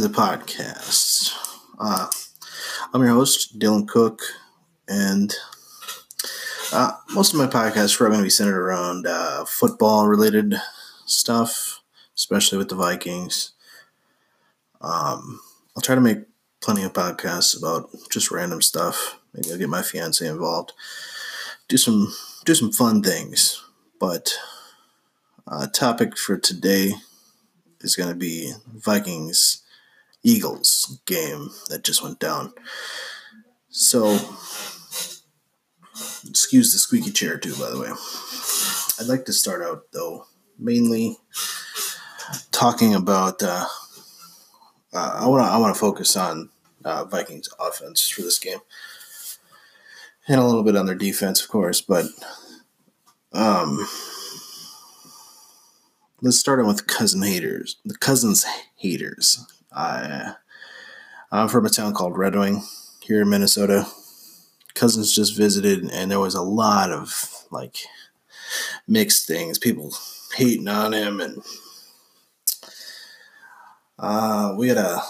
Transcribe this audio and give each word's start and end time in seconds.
to 0.00 0.08
the 0.08 0.14
podcast. 0.14 1.34
Uh, 1.78 2.08
I'm 2.94 3.02
your 3.02 3.10
host, 3.10 3.58
Dylan 3.58 3.86
Cook, 3.86 4.22
and 4.88 5.34
uh, 6.72 6.92
most 7.10 7.34
of 7.34 7.38
my 7.38 7.46
podcasts 7.46 8.00
are 8.00 8.06
going 8.06 8.20
to 8.20 8.24
be 8.24 8.30
centered 8.30 8.58
around 8.58 9.06
uh, 9.06 9.44
football 9.44 10.06
related 10.06 10.54
stuff, 11.04 11.82
especially 12.16 12.56
with 12.56 12.70
the 12.70 12.76
Vikings. 12.76 13.52
Um, 14.80 15.40
I'll 15.76 15.82
try 15.82 15.96
to 15.96 16.00
make 16.00 16.20
plenty 16.62 16.82
of 16.82 16.94
podcasts 16.94 17.58
about 17.58 17.90
just 18.10 18.30
random 18.30 18.62
stuff. 18.62 19.18
Maybe 19.34 19.52
I'll 19.52 19.58
get 19.58 19.68
my 19.68 19.82
fiance 19.82 20.26
involved. 20.26 20.72
Do 21.68 21.76
some 21.76 22.14
do 22.46 22.54
some 22.54 22.72
fun 22.72 23.02
things. 23.02 23.62
But 23.98 24.32
uh, 25.46 25.66
topic 25.66 26.16
for 26.16 26.38
today 26.38 26.92
is 27.82 27.96
going 27.96 28.08
to 28.08 28.14
be 28.14 28.52
Vikings 28.66 29.62
Eagles 30.22 31.00
game 31.06 31.50
that 31.68 31.84
just 31.84 32.02
went 32.02 32.18
down. 32.18 32.52
So, 33.68 34.14
excuse 36.28 36.72
the 36.72 36.78
squeaky 36.78 37.10
chair 37.10 37.38
too, 37.38 37.54
by 37.56 37.70
the 37.70 37.78
way. 37.78 37.90
I'd 39.00 39.08
like 39.08 39.24
to 39.26 39.32
start 39.32 39.62
out 39.62 39.84
though, 39.92 40.26
mainly 40.58 41.16
talking 42.50 42.94
about. 42.94 43.42
Uh, 43.42 43.64
uh, 44.92 45.20
I 45.20 45.26
want 45.26 45.44
to 45.44 45.50
I 45.50 45.56
want 45.58 45.74
to 45.74 45.80
focus 45.80 46.16
on 46.16 46.50
uh, 46.84 47.04
Vikings 47.04 47.48
offense 47.58 48.08
for 48.08 48.22
this 48.22 48.38
game, 48.38 48.58
and 50.28 50.40
a 50.40 50.44
little 50.44 50.64
bit 50.64 50.76
on 50.76 50.86
their 50.86 50.94
defense, 50.94 51.42
of 51.42 51.48
course. 51.48 51.80
But 51.80 52.06
um, 53.32 53.86
let's 56.20 56.38
start 56.38 56.60
out 56.60 56.66
with 56.66 56.86
cousin 56.86 57.22
haters. 57.22 57.76
The 57.84 57.96
Cousins 57.96 58.44
haters. 58.76 59.46
I 59.72 60.34
I'm 61.32 61.48
from 61.48 61.66
a 61.66 61.70
town 61.70 61.94
called 61.94 62.18
Red 62.18 62.34
Wing 62.34 62.64
here 63.00 63.22
in 63.22 63.30
Minnesota. 63.30 63.86
Cousins 64.74 65.14
just 65.14 65.36
visited, 65.36 65.84
and 65.90 66.10
there 66.10 66.20
was 66.20 66.34
a 66.34 66.42
lot 66.42 66.90
of 66.90 67.44
like 67.50 67.76
mixed 68.88 69.26
things. 69.26 69.58
People 69.58 69.92
hating 70.34 70.68
on 70.68 70.92
him, 70.92 71.20
and 71.20 71.42
uh, 73.98 74.54
we 74.56 74.68
had 74.68 74.78
a 74.78 75.00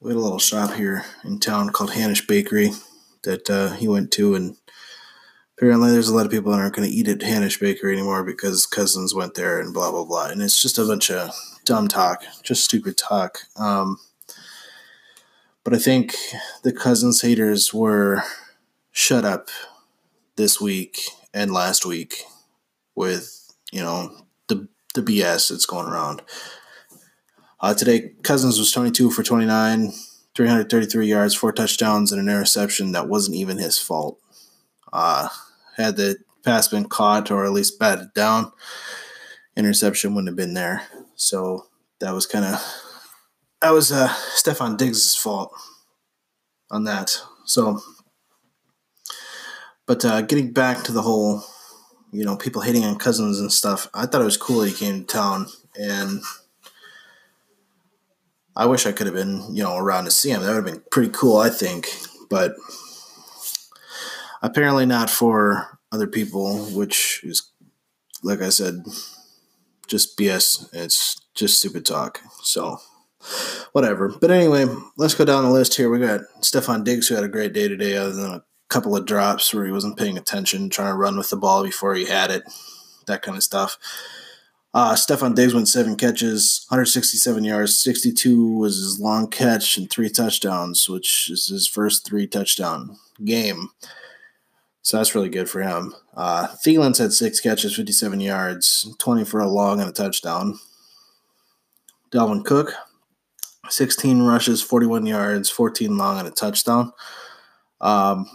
we 0.00 0.10
had 0.10 0.16
a 0.16 0.20
little 0.20 0.38
shop 0.38 0.72
here 0.74 1.04
in 1.24 1.40
town 1.40 1.70
called 1.70 1.90
Hanisch 1.90 2.26
Bakery 2.26 2.70
that 3.24 3.50
uh, 3.50 3.72
he 3.74 3.88
went 3.88 4.10
to, 4.12 4.34
and 4.34 4.56
apparently 5.58 5.90
there's 5.90 6.08
a 6.08 6.14
lot 6.14 6.24
of 6.24 6.30
people 6.30 6.52
that 6.52 6.60
aren't 6.60 6.74
going 6.76 6.88
to 6.88 6.94
eat 6.94 7.08
at 7.08 7.18
Hanisch 7.18 7.58
Bakery 7.58 7.92
anymore 7.92 8.22
because 8.22 8.64
Cousins 8.64 9.12
went 9.12 9.34
there 9.34 9.58
and 9.58 9.74
blah 9.74 9.90
blah 9.90 10.04
blah, 10.04 10.26
and 10.26 10.40
it's 10.40 10.62
just 10.62 10.78
a 10.78 10.84
bunch 10.84 11.10
of 11.10 11.32
dumb 11.64 11.88
talk, 11.88 12.22
just 12.44 12.64
stupid 12.64 12.96
talk. 12.96 13.40
Um, 13.56 13.98
but 15.64 15.74
I 15.74 15.78
think 15.78 16.14
the 16.62 16.72
Cousins 16.72 17.22
haters 17.22 17.74
were 17.74 18.22
shut 18.92 19.24
up 19.24 19.48
this 20.36 20.60
week 20.60 21.00
and 21.34 21.52
last 21.52 21.84
week 21.84 22.22
with 22.94 23.52
you 23.72 23.80
know 23.80 24.12
the 24.46 24.68
the 24.94 25.02
BS 25.02 25.50
that's 25.50 25.66
going 25.66 25.88
around. 25.88 26.22
Uh, 27.60 27.74
today, 27.74 28.12
Cousins 28.22 28.60
was 28.60 28.70
22 28.70 29.10
for 29.10 29.24
29, 29.24 29.92
333 30.36 31.08
yards, 31.08 31.34
four 31.34 31.50
touchdowns, 31.50 32.12
and 32.12 32.20
an 32.20 32.28
interception 32.28 32.92
that 32.92 33.08
wasn't 33.08 33.36
even 33.36 33.58
his 33.58 33.76
fault. 33.76 34.20
Uh, 34.92 35.28
had 35.78 35.96
the 35.96 36.16
pass 36.44 36.68
been 36.68 36.88
caught 36.88 37.30
or 37.30 37.44
at 37.44 37.52
least 37.52 37.78
batted 37.78 38.12
down, 38.14 38.52
interception 39.56 40.14
wouldn't 40.14 40.28
have 40.28 40.36
been 40.36 40.54
there. 40.54 40.82
So 41.14 41.66
that 42.00 42.12
was 42.12 42.26
kind 42.26 42.44
of 42.44 42.60
that 43.60 43.70
was 43.70 43.90
uh, 43.90 44.08
Stefon 44.36 44.76
Diggs' 44.76 45.16
fault 45.16 45.52
on 46.70 46.84
that. 46.84 47.20
So, 47.44 47.80
but 49.86 50.04
uh, 50.04 50.22
getting 50.22 50.52
back 50.52 50.84
to 50.84 50.92
the 50.92 51.02
whole, 51.02 51.42
you 52.12 52.24
know, 52.24 52.36
people 52.36 52.62
hating 52.62 52.84
on 52.84 52.98
Cousins 52.98 53.40
and 53.40 53.52
stuff, 53.52 53.88
I 53.94 54.06
thought 54.06 54.20
it 54.20 54.26
was 54.26 54.36
cool 54.36 54.62
he 54.62 54.72
came 54.72 55.00
to 55.00 55.06
town 55.06 55.46
and 55.74 56.22
I 58.54 58.66
wish 58.66 58.86
I 58.86 58.92
could 58.92 59.06
have 59.06 59.14
been, 59.14 59.44
you 59.54 59.62
know, 59.62 59.76
around 59.76 60.04
to 60.04 60.10
see 60.10 60.30
him. 60.30 60.42
That 60.42 60.48
would 60.48 60.66
have 60.66 60.74
been 60.74 60.82
pretty 60.90 61.10
cool, 61.12 61.38
I 61.38 61.48
think. 61.48 61.88
But 62.28 62.54
apparently 64.42 64.86
not 64.86 65.10
for 65.10 65.78
other 65.92 66.06
people, 66.06 66.58
which 66.66 67.20
is, 67.24 67.50
like 68.22 68.42
I 68.42 68.50
said, 68.50 68.84
just 69.86 70.18
BS. 70.18 70.68
It's 70.72 71.20
just 71.34 71.58
stupid 71.58 71.86
talk. 71.86 72.20
So, 72.42 72.78
whatever. 73.72 74.08
But 74.20 74.30
anyway, 74.30 74.66
let's 74.96 75.14
go 75.14 75.24
down 75.24 75.44
the 75.44 75.50
list 75.50 75.74
here. 75.76 75.90
We 75.90 75.98
got 75.98 76.20
Stefon 76.40 76.84
Diggs, 76.84 77.08
who 77.08 77.14
had 77.14 77.24
a 77.24 77.28
great 77.28 77.52
day 77.52 77.68
today, 77.68 77.96
other 77.96 78.12
than 78.12 78.30
a 78.30 78.44
couple 78.68 78.96
of 78.96 79.06
drops 79.06 79.52
where 79.52 79.64
he 79.64 79.72
wasn't 79.72 79.98
paying 79.98 80.18
attention, 80.18 80.70
trying 80.70 80.92
to 80.92 80.98
run 80.98 81.16
with 81.16 81.30
the 81.30 81.36
ball 81.36 81.62
before 81.62 81.94
he 81.94 82.06
had 82.06 82.30
it, 82.30 82.42
that 83.06 83.22
kind 83.22 83.36
of 83.36 83.42
stuff. 83.42 83.78
Uh, 84.74 84.92
Stefon 84.94 85.34
Diggs 85.34 85.54
went 85.54 85.66
seven 85.66 85.96
catches, 85.96 86.66
167 86.68 87.42
yards, 87.42 87.76
62 87.78 88.58
was 88.58 88.76
his 88.76 89.00
long 89.00 89.28
catch, 89.28 89.78
and 89.78 89.90
three 89.90 90.10
touchdowns, 90.10 90.88
which 90.88 91.30
is 91.30 91.46
his 91.46 91.66
first 91.66 92.06
three 92.06 92.26
touchdown 92.26 92.98
game. 93.24 93.70
So 94.82 94.96
that's 94.96 95.14
really 95.14 95.28
good 95.28 95.50
for 95.50 95.62
him. 95.62 95.94
Uh, 96.16 96.48
Thielen's 96.64 96.98
had 96.98 97.12
six 97.12 97.40
catches, 97.40 97.76
57 97.76 98.20
yards, 98.20 98.94
20 98.98 99.24
for 99.24 99.40
a 99.40 99.48
long 99.48 99.80
and 99.80 99.88
a 99.88 99.92
touchdown. 99.92 100.58
Dalvin 102.10 102.44
Cook, 102.44 102.72
16 103.68 104.22
rushes, 104.22 104.62
41 104.62 105.04
yards, 105.04 105.50
14 105.50 105.96
long 105.96 106.18
and 106.18 106.28
a 106.28 106.30
touchdown. 106.30 106.92
Um, 107.80 108.26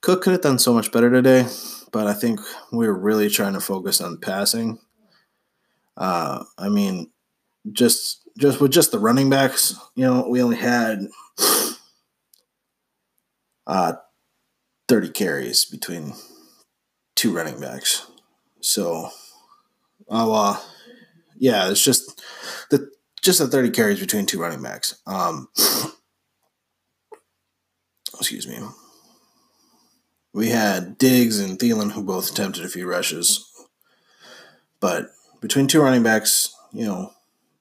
Cook 0.00 0.22
could 0.22 0.32
have 0.32 0.42
done 0.42 0.58
so 0.58 0.74
much 0.74 0.90
better 0.90 1.10
today, 1.10 1.46
but 1.92 2.06
I 2.06 2.14
think 2.14 2.40
we 2.72 2.86
were 2.86 2.98
really 2.98 3.28
trying 3.28 3.52
to 3.54 3.60
focus 3.60 4.00
on 4.00 4.18
passing 4.18 4.78
uh, 5.96 6.44
I 6.58 6.68
mean, 6.68 7.10
just 7.72 8.28
just 8.38 8.60
with 8.60 8.70
just 8.70 8.92
the 8.92 8.98
running 8.98 9.30
backs, 9.30 9.74
you 9.94 10.04
know, 10.04 10.28
we 10.28 10.42
only 10.42 10.56
had 10.56 11.06
uh, 13.66 13.94
30 14.88 15.10
carries 15.10 15.64
between 15.64 16.14
two 17.14 17.34
running 17.34 17.60
backs. 17.60 18.06
So, 18.60 19.10
oh, 20.08 20.32
uh, 20.32 20.56
yeah, 21.38 21.70
it's 21.70 21.82
just 21.82 22.22
the 22.70 22.90
just 23.22 23.40
the 23.40 23.48
30 23.48 23.70
carries 23.70 24.00
between 24.00 24.26
two 24.26 24.40
running 24.40 24.62
backs. 24.62 25.00
Um, 25.06 25.48
excuse 28.18 28.46
me. 28.46 28.58
We 30.32 30.50
had 30.50 30.98
Diggs 30.98 31.40
and 31.40 31.58
Thielen 31.58 31.92
who 31.92 32.02
both 32.02 32.30
attempted 32.30 32.64
a 32.64 32.68
few 32.68 32.86
rushes, 32.86 33.50
but 34.80 35.10
between 35.40 35.66
two 35.66 35.80
running 35.80 36.02
backs, 36.02 36.54
you 36.72 36.84
know, 36.84 37.12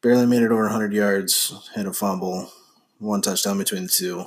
barely 0.01 0.25
made 0.25 0.43
it 0.43 0.51
over 0.51 0.63
100 0.63 0.93
yards, 0.93 1.71
had 1.73 1.85
a 1.85 1.93
fumble, 1.93 2.51
one 2.99 3.21
touchdown 3.21 3.57
between 3.57 3.83
the 3.83 3.89
two. 3.89 4.25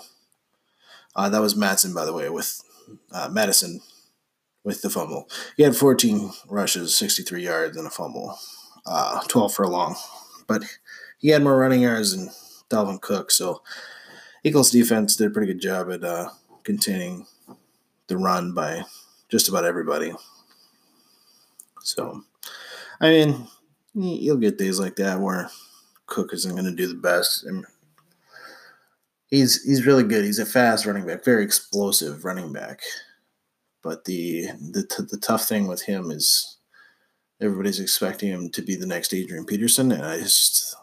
Uh, 1.14 1.28
that 1.28 1.42
was 1.42 1.54
Mattison, 1.54 1.92
by 1.92 2.04
the 2.04 2.12
way, 2.12 2.30
with 2.30 2.62
uh, 3.12 3.28
Mattison 3.30 3.80
with 4.64 4.82
the 4.82 4.90
fumble. 4.90 5.28
He 5.56 5.62
had 5.62 5.76
14 5.76 6.30
rushes, 6.48 6.96
63 6.96 7.42
yards, 7.42 7.76
and 7.76 7.86
a 7.86 7.90
fumble, 7.90 8.38
uh, 8.86 9.22
12 9.28 9.54
for 9.54 9.62
a 9.62 9.68
long. 9.68 9.96
But 10.46 10.62
he 11.18 11.28
had 11.28 11.42
more 11.42 11.58
running 11.58 11.82
yards 11.82 12.16
than 12.16 12.30
Dalvin 12.70 13.00
Cook, 13.00 13.30
so 13.30 13.62
Eagles 14.44 14.70
defense 14.70 15.16
did 15.16 15.28
a 15.28 15.30
pretty 15.30 15.52
good 15.52 15.60
job 15.60 15.90
at 15.90 16.04
uh, 16.04 16.30
containing 16.64 17.26
the 18.06 18.16
run 18.16 18.52
by 18.52 18.82
just 19.28 19.48
about 19.48 19.64
everybody. 19.64 20.12
So 21.82 22.24
I 23.00 23.10
mean, 23.10 23.46
you'll 23.94 24.36
get 24.36 24.58
days 24.58 24.80
like 24.80 24.96
that 24.96 25.20
where 25.20 25.50
Cook 26.06 26.32
isn't 26.32 26.52
going 26.52 26.64
to 26.64 26.74
do 26.74 26.88
the 26.88 26.94
best. 26.94 27.44
And 27.44 27.64
he's 29.28 29.62
he's 29.62 29.86
really 29.86 30.04
good. 30.04 30.24
He's 30.24 30.38
a 30.38 30.46
fast 30.46 30.86
running 30.86 31.06
back, 31.06 31.24
very 31.24 31.44
explosive 31.44 32.24
running 32.24 32.52
back. 32.52 32.80
But 33.82 34.04
the 34.04 34.48
the 34.60 35.06
the 35.10 35.18
tough 35.18 35.46
thing 35.46 35.68
with 35.68 35.82
him 35.82 36.10
is 36.10 36.58
everybody's 37.40 37.80
expecting 37.80 38.30
him 38.30 38.50
to 38.50 38.62
be 38.62 38.74
the 38.74 38.86
next 38.86 39.14
Adrian 39.14 39.46
Peterson, 39.46 39.92
and 39.92 40.04
I 40.04 40.18
just 40.18 40.74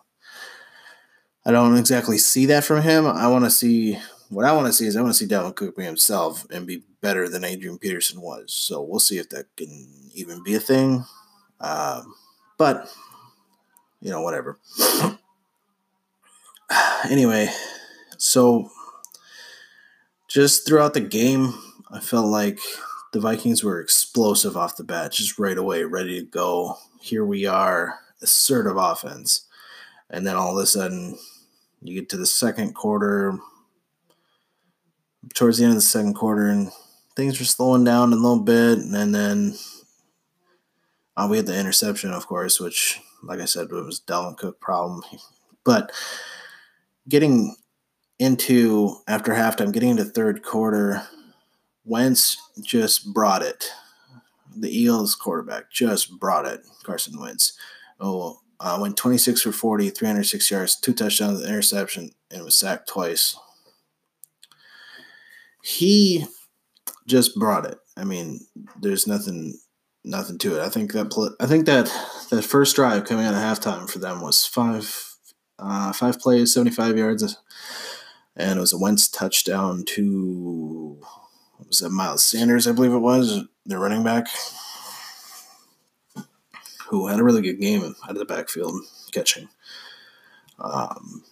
I 1.45 1.51
don't 1.51 1.77
exactly 1.77 2.17
see 2.17 2.45
that 2.47 2.63
from 2.63 2.81
him. 2.81 3.05
I 3.05 3.27
want 3.27 3.45
to 3.45 3.51
see 3.51 3.99
what 4.29 4.45
I 4.45 4.51
want 4.53 4.67
to 4.67 4.73
see 4.73 4.87
is 4.87 4.95
I 4.95 5.01
want 5.01 5.13
to 5.13 5.17
see 5.17 5.27
Dalvin 5.27 5.55
Cook 5.55 5.77
be 5.77 5.83
himself 5.83 6.45
and 6.49 6.65
be 6.65 6.83
better 7.01 7.29
than 7.29 7.43
Adrian 7.43 7.77
Peterson 7.77 8.21
was. 8.21 8.53
So 8.53 8.81
we'll 8.81 8.99
see 8.99 9.17
if 9.17 9.29
that 9.29 9.45
can 9.55 9.87
even 10.13 10.43
be 10.43 10.55
a 10.55 10.59
thing. 10.59 11.05
Um, 11.59 12.15
but, 12.57 12.91
you 14.01 14.09
know, 14.09 14.21
whatever. 14.21 14.57
anyway, 17.09 17.49
so 18.25 18.71
just 20.27 20.65
throughout 20.65 20.95
the 20.95 20.99
game, 20.99 21.53
I 21.91 21.99
felt 21.99 22.25
like 22.25 22.59
the 23.13 23.19
Vikings 23.19 23.63
were 23.63 23.79
explosive 23.79 24.57
off 24.57 24.77
the 24.77 24.83
bat, 24.83 25.11
just 25.11 25.37
right 25.37 25.57
away, 25.57 25.83
ready 25.83 26.19
to 26.19 26.25
go. 26.25 26.77
Here 26.99 27.23
we 27.23 27.45
are, 27.45 27.99
assertive 28.23 28.77
offense. 28.77 29.45
And 30.09 30.25
then 30.25 30.35
all 30.35 30.57
of 30.57 30.63
a 30.63 30.65
sudden, 30.65 31.17
You 31.81 31.93
get 31.93 32.09
to 32.09 32.17
the 32.17 32.25
second 32.25 32.73
quarter, 32.73 33.37
towards 35.35 35.59
the 35.59 35.65
end 35.65 35.73
of 35.73 35.77
the 35.77 35.81
second 35.81 36.15
quarter, 36.15 36.47
and 36.47 36.71
things 37.15 37.39
were 37.39 37.45
slowing 37.45 37.83
down 37.83 38.11
a 38.11 38.15
little 38.15 38.39
bit. 38.39 38.79
And 38.79 39.13
then 39.13 39.55
uh, 41.15 41.27
we 41.29 41.37
had 41.37 41.45
the 41.45 41.57
interception, 41.57 42.11
of 42.11 42.25
course, 42.25 42.59
which, 42.59 42.99
like 43.21 43.39
I 43.39 43.45
said, 43.45 43.67
it 43.69 43.71
was 43.71 44.01
Dalvin 44.01 44.35
Cook 44.35 44.59
problem. 44.59 45.03
But 45.63 45.91
getting 47.07 47.55
into 48.19 48.97
after 49.07 49.33
halftime, 49.33 49.73
getting 49.73 49.89
into 49.89 50.05
third 50.05 50.43
quarter, 50.43 51.07
Wentz 51.83 52.37
just 52.61 53.13
brought 53.13 53.41
it. 53.41 53.69
The 54.55 54.69
Eagles 54.69 55.15
quarterback 55.15 55.71
just 55.71 56.19
brought 56.19 56.45
it. 56.45 56.61
Carson 56.83 57.19
Wentz. 57.19 57.57
Oh, 57.99 58.39
uh, 58.59 58.77
went 58.81 58.97
26 58.97 59.41
for 59.41 59.51
40, 59.51 59.89
306 59.89 60.51
yards, 60.51 60.79
two 60.79 60.93
touchdowns, 60.93 61.41
an 61.41 61.49
interception, 61.49 62.11
and 62.31 62.43
was 62.43 62.55
sacked 62.55 62.87
twice. 62.87 63.35
He 65.61 66.25
just 67.05 67.35
brought 67.35 67.65
it. 67.65 67.77
I 67.97 68.03
mean, 68.03 68.41
there's 68.79 69.07
nothing 69.07 69.59
nothing 70.03 70.37
to 70.37 70.55
it. 70.55 70.61
I 70.61 70.69
think 70.69 70.93
that 70.93 71.35
I 71.39 71.47
think 71.47 71.65
that 71.65 71.91
that 72.29 72.43
first 72.43 72.75
drive 72.75 73.05
coming 73.05 73.25
out 73.25 73.33
of 73.33 73.39
halftime 73.39 73.89
for 73.89 73.99
them 73.99 74.21
was 74.21 74.45
five 74.45 75.15
uh, 75.57 75.93
five 75.93 76.19
plays, 76.19 76.53
75 76.53 76.97
yards, 76.97 77.37
and 78.35 78.57
it 78.57 78.61
was 78.61 78.73
a 78.73 78.77
Wentz 78.77 79.07
touchdown 79.07 79.83
to 79.85 80.99
was 81.67 81.81
it 81.81 81.89
Miles 81.89 82.23
Sanders, 82.23 82.67
I 82.67 82.73
believe 82.73 82.93
it 82.93 82.99
was, 82.99 83.43
their 83.65 83.79
running 83.79 84.03
back, 84.03 84.27
who 86.87 87.07
had 87.07 87.19
a 87.19 87.23
really 87.23 87.41
good 87.41 87.59
game 87.59 87.95
out 88.03 88.11
of 88.11 88.17
the 88.17 88.25
backfield 88.25 88.75
catching. 89.11 89.47
Um, 90.59 91.23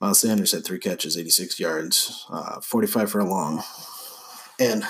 Miles 0.00 0.20
Sanders 0.20 0.52
had 0.52 0.64
three 0.64 0.78
catches, 0.78 1.16
86 1.16 1.60
yards, 1.60 2.26
uh, 2.30 2.60
45 2.60 3.10
for 3.10 3.20
a 3.20 3.24
long. 3.24 3.62
And 4.58 4.82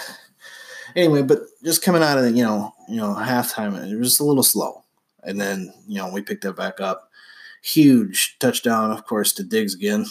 anyway, 0.97 1.23
but 1.23 1.41
just 1.63 1.83
coming 1.83 2.03
out 2.03 2.19
of 2.19 2.25
the, 2.25 2.33
you 2.33 2.43
know, 2.43 2.73
you 2.89 2.97
know, 2.97 3.15
halftime, 3.15 3.77
it 3.77 3.97
was 3.97 4.09
just 4.09 4.21
a 4.21 4.25
little 4.25 4.43
slow. 4.43 4.85
And 5.23 5.41
then, 5.41 5.73
you 5.87 5.99
know, 5.99 6.11
we 6.11 6.23
picked 6.23 6.43
that 6.45 6.57
back 6.57 6.81
up. 6.81 7.11
Huge 7.63 8.39
touchdown, 8.39 8.91
of 8.91 9.05
course, 9.05 9.33
to 9.35 9.45
Diggs 9.45 9.75
again. 9.75 10.07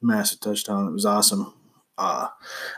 Massive 0.00 0.40
touchdown. 0.40 0.86
It 0.88 0.92
was 0.92 1.06
awesome. 1.06 1.54
Uh, 1.96 2.28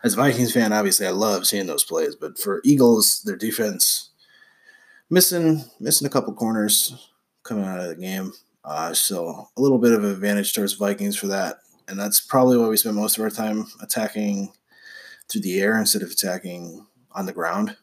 as 0.03 0.15
a 0.15 0.17
Vikings 0.17 0.53
fan, 0.53 0.73
obviously, 0.73 1.07
I 1.07 1.11
love 1.11 1.47
seeing 1.47 1.67
those 1.67 1.85
plays. 1.85 2.17
But 2.17 2.39
for 2.39 2.61
Eagles, 2.65 3.23
their 3.23 3.37
defense 3.37 4.11
missing 5.11 5.65
missing 5.79 6.07
a 6.07 6.11
couple 6.11 6.33
corners 6.33 7.11
coming 7.43 7.65
out 7.65 7.81
of 7.81 7.89
the 7.89 7.97
game. 7.97 8.33
Uh, 8.65 8.95
so 8.95 9.49
a 9.57 9.61
little 9.61 9.79
bit 9.79 9.93
of 9.93 10.05
advantage 10.05 10.53
towards 10.53 10.75
Vikings 10.75 11.17
for 11.17 11.27
that, 11.27 11.59
and 11.89 11.99
that's 11.99 12.21
probably 12.21 12.57
why 12.57 12.69
we 12.69 12.77
spend 12.77 12.97
most 12.97 13.19
of 13.19 13.25
our 13.25 13.31
time 13.31 13.67
attacking 13.83 14.53
through 15.29 15.41
the 15.43 15.61
air 15.61 15.79
instead 15.79 16.03
of 16.03 16.11
attacking 16.11 16.87
on 17.13 17.27
the 17.27 17.33
ground. 17.33 17.77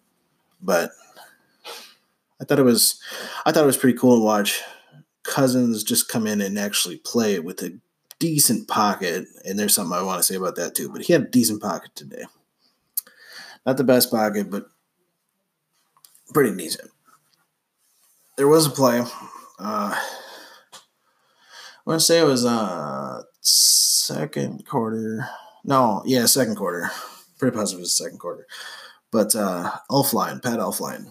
But 0.62 0.92
I 2.42 2.46
thought 2.46 2.60
it 2.60 2.64
was 2.64 3.00
I 3.46 3.52
thought 3.52 3.64
it 3.64 3.68
was 3.68 3.78
pretty 3.78 3.98
cool 3.98 4.18
to 4.18 4.24
watch 4.24 4.62
Cousins 5.24 5.84
just 5.84 6.08
come 6.08 6.26
in 6.26 6.42
and 6.42 6.58
actually 6.58 6.98
play 6.98 7.40
with 7.40 7.62
a 7.62 7.78
decent 8.20 8.68
pocket. 8.68 9.26
And 9.46 9.58
there's 9.58 9.76
something 9.76 9.98
I 9.98 10.02
want 10.02 10.20
to 10.20 10.24
say 10.24 10.36
about 10.36 10.56
that 10.56 10.76
too. 10.76 10.90
But 10.90 11.04
he 11.04 11.14
had 11.14 11.24
a 11.24 11.30
decent 11.30 11.62
pocket 11.62 11.92
today. 11.96 12.24
Not 13.66 13.78
the 13.78 13.84
best 13.84 14.12
pocket, 14.12 14.50
but 14.50 14.68
pretty 16.34 16.56
decent. 16.56 16.90
There 18.38 18.48
was 18.48 18.68
a 18.68 18.70
play. 18.70 19.00
Uh, 19.60 19.96
I 19.96 20.00
want 21.86 22.00
to 22.00 22.06
say 22.06 22.20
it 22.20 22.26
was 22.26 22.46
uh 22.46 23.24
second 23.42 24.66
quarter. 24.66 25.28
No, 25.64 26.04
yeah, 26.06 26.26
second 26.26 26.56
quarter. 26.56 26.90
Pretty 27.40 27.56
positive 27.56 27.80
it 27.80 27.82
was 27.82 27.98
second 27.98 28.20
quarter. 28.20 28.46
But 29.12 29.36
uh 29.36 29.72
Elflein, 29.90 30.44
Pat 30.44 30.60
Elflein, 30.60 31.08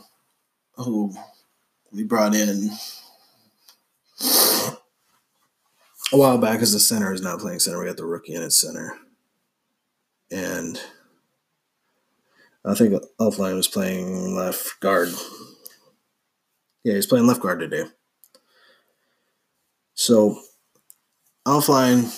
who 0.76 1.14
we 1.93 2.05
brought 2.05 2.35
in 2.35 2.70
a 6.12 6.17
while 6.17 6.38
back 6.38 6.61
as 6.61 6.73
the 6.73 6.81
center 6.81 7.12
is 7.12 7.23
not 7.23 7.41
playing 7.41 7.58
center. 7.58 7.79
We 7.79 7.87
got 7.87 7.97
the 7.97 8.06
rookie 8.06 8.35
in 8.35 8.43
at 8.43 8.53
center. 8.53 8.97
And 10.31 10.81
I 12.64 12.75
think 12.75 12.94
Elflein 13.20 13.55
was 13.55 13.69
playing 13.69 14.35
left 14.35 14.81
guard. 14.81 15.08
Yeah, 16.85 16.94
he's 16.94 17.06
playing 17.06 17.26
left 17.26 17.41
guard 17.41 17.61
today. 17.61 17.85
So 19.94 20.41
Elflein 21.47 22.12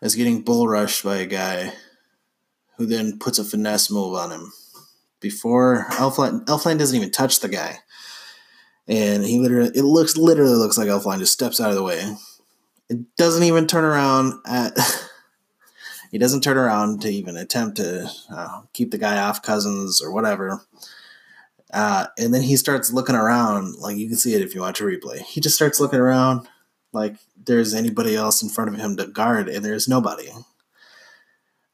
is 0.00 0.14
getting 0.14 0.42
bull 0.42 0.68
rushed 0.68 1.04
by 1.04 1.18
a 1.18 1.26
guy 1.26 1.72
who 2.76 2.86
then 2.86 3.18
puts 3.18 3.38
a 3.38 3.44
finesse 3.44 3.90
move 3.90 4.14
on 4.14 4.30
him. 4.30 4.52
Before 5.20 5.86
Elflein, 5.90 6.44
Elflein 6.46 6.78
doesn't 6.78 6.96
even 6.96 7.10
touch 7.10 7.40
the 7.40 7.48
guy. 7.48 7.78
And 8.88 9.24
he 9.24 9.38
literally, 9.38 9.70
it 9.74 9.84
looks, 9.84 10.16
literally 10.16 10.54
looks 10.54 10.76
like 10.76 10.88
Elflein 10.88 11.18
just 11.18 11.32
steps 11.32 11.60
out 11.60 11.70
of 11.70 11.76
the 11.76 11.82
way. 11.82 12.16
It 12.88 13.16
doesn't 13.16 13.44
even 13.44 13.66
turn 13.66 13.84
around 13.84 14.34
at, 14.46 14.76
he 16.10 16.18
doesn't 16.18 16.42
turn 16.42 16.58
around 16.58 17.02
to 17.02 17.08
even 17.08 17.36
attempt 17.36 17.76
to 17.78 18.10
uh, 18.30 18.62
keep 18.72 18.90
the 18.90 18.98
guy 18.98 19.18
off 19.18 19.42
Cousins 19.42 20.02
or 20.02 20.12
whatever. 20.12 20.62
Uh, 21.72 22.06
and 22.18 22.34
then 22.34 22.42
he 22.42 22.56
starts 22.56 22.92
looking 22.92 23.14
around, 23.14 23.76
like 23.76 23.96
you 23.96 24.08
can 24.08 24.18
see 24.18 24.34
it 24.34 24.42
if 24.42 24.54
you 24.54 24.60
watch 24.60 24.80
a 24.80 24.84
replay. 24.84 25.20
He 25.20 25.40
just 25.40 25.56
starts 25.56 25.80
looking 25.80 26.00
around 26.00 26.46
like 26.92 27.16
there's 27.44 27.74
anybody 27.74 28.14
else 28.14 28.42
in 28.42 28.48
front 28.48 28.72
of 28.72 28.78
him 28.78 28.96
to 28.96 29.06
guard, 29.06 29.48
and 29.48 29.64
there's 29.64 29.88
nobody. 29.88 30.28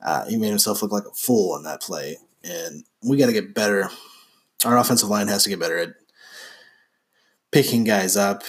Uh, 0.00 0.24
he 0.26 0.36
made 0.36 0.50
himself 0.50 0.80
look 0.82 0.92
like 0.92 1.04
a 1.04 1.14
fool 1.14 1.54
on 1.54 1.64
that 1.64 1.82
play, 1.82 2.16
and 2.44 2.84
we 3.02 3.16
got 3.16 3.26
to 3.26 3.32
get 3.32 3.54
better. 3.54 3.90
Our 4.64 4.78
offensive 4.78 5.08
line 5.08 5.28
has 5.28 5.42
to 5.44 5.50
get 5.50 5.60
better 5.60 5.78
at 5.78 5.94
picking 7.50 7.84
guys 7.84 8.16
up, 8.16 8.44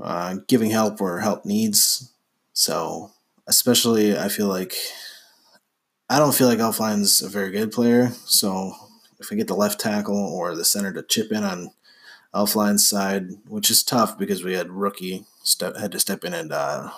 uh, 0.00 0.36
giving 0.48 0.70
help 0.70 1.00
where 1.00 1.20
help 1.20 1.44
needs. 1.44 2.12
So, 2.52 3.12
especially, 3.46 4.16
I 4.18 4.28
feel 4.28 4.48
like 4.48 4.74
I 6.08 6.18
don't 6.18 6.34
feel 6.34 6.48
like 6.48 6.58
Elflein's 6.58 7.22
a 7.22 7.28
very 7.28 7.50
good 7.50 7.72
player. 7.72 8.10
So, 8.26 8.74
if 9.18 9.30
we 9.30 9.36
get 9.36 9.48
the 9.48 9.54
left 9.54 9.80
tackle 9.80 10.16
or 10.16 10.54
the 10.54 10.64
center 10.64 10.92
to 10.92 11.02
chip 11.02 11.32
in 11.32 11.44
on 11.44 11.70
Elflein's 12.34 12.86
side, 12.86 13.28
which 13.48 13.70
is 13.70 13.82
tough 13.82 14.18
because 14.18 14.42
we 14.42 14.54
had 14.54 14.70
rookie 14.70 15.24
step 15.42 15.76
had 15.76 15.92
to 15.92 16.00
step 16.00 16.24
in 16.24 16.34
and 16.34 16.52
uh, 16.52 16.90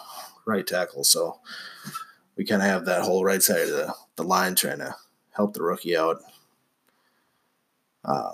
right 0.46 0.66
tackle, 0.66 1.04
so 1.04 1.38
we 2.36 2.44
kind 2.44 2.62
of 2.62 2.68
have 2.68 2.84
that 2.86 3.02
whole 3.02 3.24
right 3.24 3.42
side 3.42 3.62
of 3.62 3.68
the, 3.68 3.94
the 4.16 4.22
line 4.22 4.54
trying 4.54 4.78
to 4.78 4.94
help 5.32 5.54
the 5.54 5.62
rookie 5.62 5.96
out. 5.96 6.20
Um, 8.04 8.32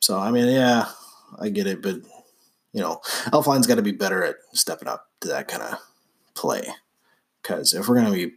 so 0.00 0.18
I 0.18 0.30
mean, 0.30 0.48
yeah, 0.48 0.86
I 1.38 1.48
get 1.48 1.66
it, 1.66 1.82
but 1.82 1.96
you 2.74 2.80
know, 2.80 3.00
Elflein's 3.26 3.66
got 3.66 3.76
to 3.76 3.82
be 3.82 3.92
better 3.92 4.22
at 4.22 4.36
stepping 4.52 4.88
up 4.88 5.08
to 5.20 5.28
that 5.28 5.48
kind 5.48 5.62
of 5.62 5.78
play. 6.34 6.66
Because 7.40 7.72
if 7.72 7.88
we're 7.88 7.94
gonna 7.94 8.10
be, 8.10 8.32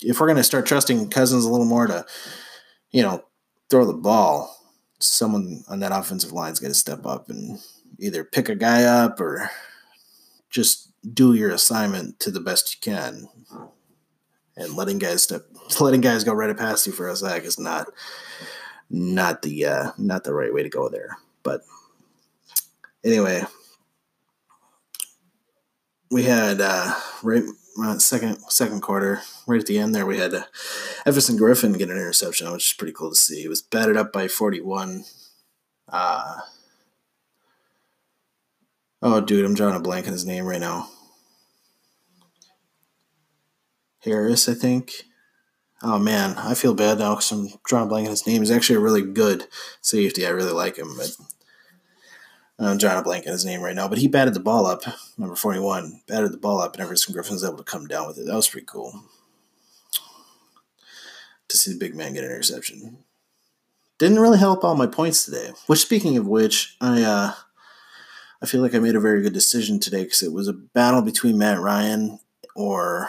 if 0.00 0.20
we're 0.20 0.26
gonna 0.26 0.42
start 0.42 0.66
trusting 0.66 1.08
Cousins 1.10 1.44
a 1.44 1.50
little 1.50 1.66
more 1.66 1.86
to, 1.86 2.04
you 2.90 3.02
know, 3.02 3.24
throw 3.70 3.86
the 3.86 3.94
ball, 3.94 4.62
someone 4.98 5.64
on 5.68 5.80
that 5.80 5.92
offensive 5.92 6.32
line's 6.32 6.60
got 6.60 6.68
to 6.68 6.74
step 6.74 7.06
up 7.06 7.28
and 7.28 7.58
either 7.98 8.24
pick 8.24 8.48
a 8.48 8.54
guy 8.54 8.84
up 8.84 9.20
or 9.20 9.50
just 10.50 10.90
do 11.14 11.34
your 11.34 11.50
assignment 11.50 12.18
to 12.20 12.30
the 12.30 12.40
best 12.40 12.74
you 12.74 12.92
can. 12.92 13.28
And 14.56 14.74
letting 14.74 14.98
guys 14.98 15.22
step, 15.22 15.42
letting 15.80 16.00
guys 16.00 16.24
go 16.24 16.34
right 16.34 16.56
past 16.56 16.86
you 16.86 16.92
for 16.92 17.08
a 17.08 17.16
sack 17.16 17.44
is 17.44 17.58
not, 17.58 17.86
not 18.90 19.42
the, 19.42 19.66
uh, 19.66 19.92
not 19.98 20.24
the 20.24 20.34
right 20.34 20.52
way 20.52 20.62
to 20.62 20.68
go 20.68 20.88
there. 20.88 21.16
But 21.42 21.62
anyway, 23.04 23.44
we 26.10 26.24
had 26.24 26.60
uh, 26.60 26.94
right 27.22 27.44
uh, 27.82 27.98
second 27.98 28.38
second 28.48 28.82
quarter, 28.82 29.22
right 29.46 29.60
at 29.60 29.66
the 29.66 29.78
end 29.78 29.94
there, 29.94 30.06
we 30.06 30.18
had 30.18 30.34
uh, 30.34 30.44
Everson 31.06 31.38
Griffen 31.38 31.78
get 31.78 31.90
an 31.90 31.96
interception, 31.96 32.50
which 32.52 32.72
is 32.72 32.76
pretty 32.76 32.92
cool 32.92 33.10
to 33.10 33.16
see. 33.16 33.42
He 33.42 33.48
was 33.48 33.62
batted 33.62 33.96
up 33.96 34.12
by 34.12 34.28
forty 34.28 34.60
one. 34.60 35.04
Uh, 35.88 36.40
oh, 39.00 39.20
dude, 39.20 39.44
I'm 39.44 39.54
drawing 39.54 39.76
a 39.76 39.80
blank 39.80 40.06
on 40.06 40.12
his 40.12 40.26
name 40.26 40.44
right 40.44 40.60
now. 40.60 40.88
Harris, 44.00 44.48
I 44.48 44.54
think. 44.54 45.04
Oh 45.82 45.98
man, 45.98 46.36
I 46.38 46.54
feel 46.54 46.74
bad 46.74 46.98
now 46.98 47.14
because 47.14 47.32
I'm 47.32 47.48
drawing 47.64 47.86
a 47.86 47.88
blank 47.88 48.06
on 48.06 48.10
his 48.10 48.26
name. 48.26 48.40
He's 48.42 48.50
actually 48.50 48.76
a 48.76 48.80
really 48.80 49.02
good 49.02 49.46
safety. 49.80 50.26
I 50.26 50.30
really 50.30 50.52
like 50.52 50.76
him, 50.76 50.94
but 50.96 51.10
I'm 52.58 52.78
drawing 52.78 52.98
a 52.98 53.02
blank 53.02 53.26
on 53.26 53.32
his 53.32 53.44
name 53.44 53.60
right 53.60 53.74
now, 53.74 53.88
but 53.88 53.98
he 53.98 54.06
batted 54.06 54.34
the 54.34 54.40
ball 54.40 54.66
up, 54.66 54.82
number 55.18 55.34
41, 55.34 56.02
batted 56.06 56.32
the 56.32 56.38
ball 56.38 56.60
up, 56.60 56.74
and 56.74 56.82
Everson 56.82 57.14
Griffen 57.14 57.32
was 57.32 57.44
able 57.44 57.56
to 57.56 57.64
come 57.64 57.86
down 57.86 58.06
with 58.06 58.18
it. 58.18 58.26
That 58.26 58.34
was 58.36 58.48
pretty 58.48 58.66
cool 58.66 59.02
to 61.52 61.58
see 61.58 61.72
the 61.72 61.78
big 61.78 61.94
man 61.94 62.14
get 62.14 62.24
an 62.24 62.30
interception. 62.30 62.98
Didn't 63.98 64.18
really 64.18 64.38
help 64.38 64.64
all 64.64 64.74
my 64.74 64.86
points 64.86 65.24
today. 65.24 65.50
Which, 65.66 65.80
speaking 65.80 66.16
of 66.16 66.26
which, 66.26 66.76
I 66.80 67.02
uh, 67.02 67.32
I 68.42 68.46
feel 68.46 68.60
like 68.60 68.74
I 68.74 68.80
made 68.80 68.96
a 68.96 69.00
very 69.00 69.22
good 69.22 69.32
decision 69.32 69.78
today 69.78 70.02
because 70.02 70.22
it 70.22 70.32
was 70.32 70.48
a 70.48 70.52
battle 70.52 71.02
between 71.02 71.38
Matt 71.38 71.60
Ryan 71.60 72.18
or 72.56 73.08